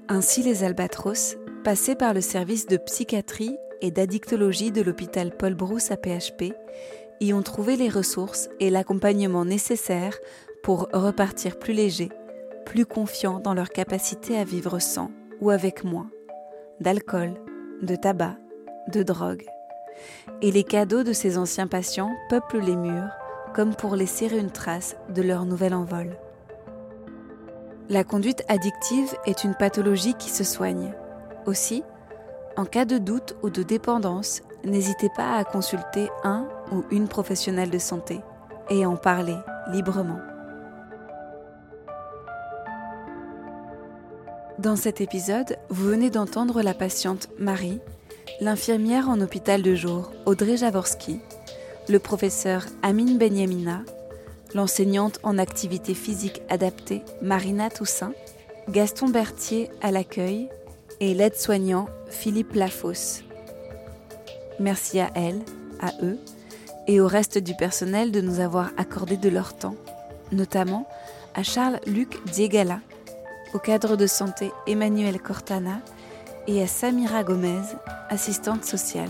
Ainsi, 0.09 0.43
les 0.43 0.63
albatros, 0.63 1.37
passés 1.63 1.95
par 1.95 2.13
le 2.13 2.21
service 2.21 2.67
de 2.67 2.77
psychiatrie 2.77 3.57
et 3.81 3.89
d'addictologie 3.89 4.71
de 4.71 4.81
l'hôpital 4.81 5.35
Paul 5.35 5.55
Brousse 5.55 5.91
à 5.91 5.97
PHP, 5.97 6.53
y 7.19 7.33
ont 7.33 7.41
trouvé 7.41 7.75
les 7.77 7.89
ressources 7.89 8.47
et 8.59 8.69
l'accompagnement 8.69 9.43
nécessaires 9.43 10.17
pour 10.61 10.87
repartir 10.93 11.57
plus 11.57 11.73
légers, 11.73 12.11
plus 12.65 12.85
confiants 12.85 13.39
dans 13.39 13.53
leur 13.53 13.69
capacité 13.69 14.37
à 14.37 14.43
vivre 14.43 14.79
sans 14.79 15.09
ou 15.41 15.49
avec 15.49 15.83
moins 15.83 16.09
d'alcool, 16.79 17.33
de 17.81 17.95
tabac, 17.95 18.37
de 18.89 19.03
drogue. 19.03 19.45
Et 20.41 20.51
les 20.51 20.63
cadeaux 20.63 21.03
de 21.03 21.13
ces 21.13 21.37
anciens 21.37 21.67
patients 21.67 22.11
peuplent 22.29 22.59
les 22.59 22.75
murs 22.75 23.09
comme 23.53 23.75
pour 23.75 23.95
laisser 23.95 24.27
une 24.35 24.51
trace 24.51 24.95
de 25.09 25.21
leur 25.21 25.45
nouvel 25.45 25.73
envol. 25.73 26.17
La 27.89 28.03
conduite 28.03 28.43
addictive 28.47 29.13
est 29.25 29.43
une 29.43 29.55
pathologie 29.55 30.15
qui 30.15 30.29
se 30.29 30.43
soigne. 30.43 30.93
Aussi, 31.45 31.83
en 32.55 32.65
cas 32.65 32.85
de 32.85 32.97
doute 32.97 33.35
ou 33.43 33.49
de 33.49 33.61
dépendance, 33.61 34.41
n'hésitez 34.63 35.09
pas 35.15 35.35
à 35.35 35.43
consulter 35.43 36.09
un 36.23 36.47
ou 36.71 36.83
une 36.91 37.07
professionnelle 37.07 37.69
de 37.69 37.79
santé 37.79 38.21
et 38.69 38.85
en 38.85 38.95
parler 38.95 39.37
librement. 39.71 40.19
Dans 44.59 44.75
cet 44.75 45.01
épisode, 45.01 45.57
vous 45.69 45.89
venez 45.89 46.09
d'entendre 46.09 46.61
la 46.61 46.73
patiente 46.73 47.27
Marie, 47.37 47.81
l'infirmière 48.41 49.09
en 49.09 49.21
hôpital 49.21 49.61
de 49.61 49.75
jour 49.75 50.11
Audrey 50.25 50.57
Jaworski, 50.57 51.19
le 51.89 51.99
professeur 51.99 52.65
Amine 52.81 53.17
Benyamina, 53.17 53.81
l'enseignante 54.53 55.19
en 55.23 55.37
activité 55.37 55.93
physique 55.93 56.41
adaptée 56.49 57.03
Marina 57.21 57.69
Toussaint, 57.69 58.13
Gaston 58.69 59.09
Berthier 59.09 59.69
à 59.81 59.91
l'accueil. 59.91 60.49
Et 60.99 61.13
l'aide-soignant 61.13 61.89
Philippe 62.07 62.53
Lafosse. 62.53 63.23
Merci 64.59 65.01
à 65.01 65.09
elle, 65.15 65.41
à 65.81 65.91
eux 66.01 66.17
et 66.87 67.01
au 67.01 67.07
reste 67.07 67.37
du 67.37 67.55
personnel 67.55 68.11
de 68.11 68.21
nous 68.21 68.39
avoir 68.39 68.71
accordé 68.77 69.17
de 69.17 69.29
leur 69.29 69.53
temps, 69.53 69.75
notamment 70.31 70.87
à 71.33 71.43
Charles-Luc 71.43 72.23
Diegala, 72.31 72.79
au 73.53 73.59
cadre 73.59 73.95
de 73.95 74.07
santé 74.07 74.51
Emmanuel 74.67 75.19
Cortana 75.19 75.81
et 76.47 76.61
à 76.61 76.67
Samira 76.67 77.23
Gomez, 77.23 77.61
assistante 78.13 78.63
sociale. 78.63 79.09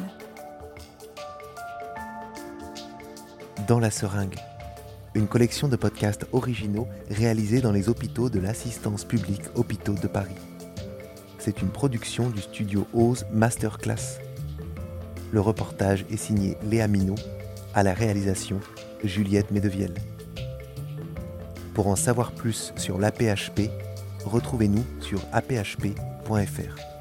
Dans 3.68 3.80
la 3.80 3.92
seringue, 3.92 4.38
une 5.14 5.28
collection 5.28 5.68
de 5.68 5.76
podcasts 5.76 6.26
originaux 6.32 6.88
réalisés 7.10 7.60
dans 7.60 7.74
les 7.74 7.90
hôpitaux 7.90 8.30
de 8.30 8.40
l'assistance 8.40 9.04
publique 9.04 9.42
Hôpitaux 9.56 9.96
de 9.96 10.08
Paris. 10.08 10.38
C'est 11.38 11.62
une 11.62 11.68
production 11.68 12.30
du 12.30 12.42
studio 12.42 12.88
Ose 12.94 13.26
Masterclass. 13.34 14.20
Le 15.34 15.42
reportage 15.42 16.06
est 16.10 16.16
signé 16.16 16.58
Léa 16.64 16.88
Minot, 16.88 17.16
à 17.76 17.84
la 17.84 17.94
réalisation 17.94 18.62
Juliette 19.04 19.52
Medevielle. 19.52 19.96
Pour 21.74 21.88
en 21.88 21.98
savoir 21.98 22.32
plus 22.32 22.72
sur 22.78 23.00
l'APHP, 23.00 23.70
retrouvez-nous 24.24 24.86
sur 25.02 25.20
aphp.fr. 25.34 26.93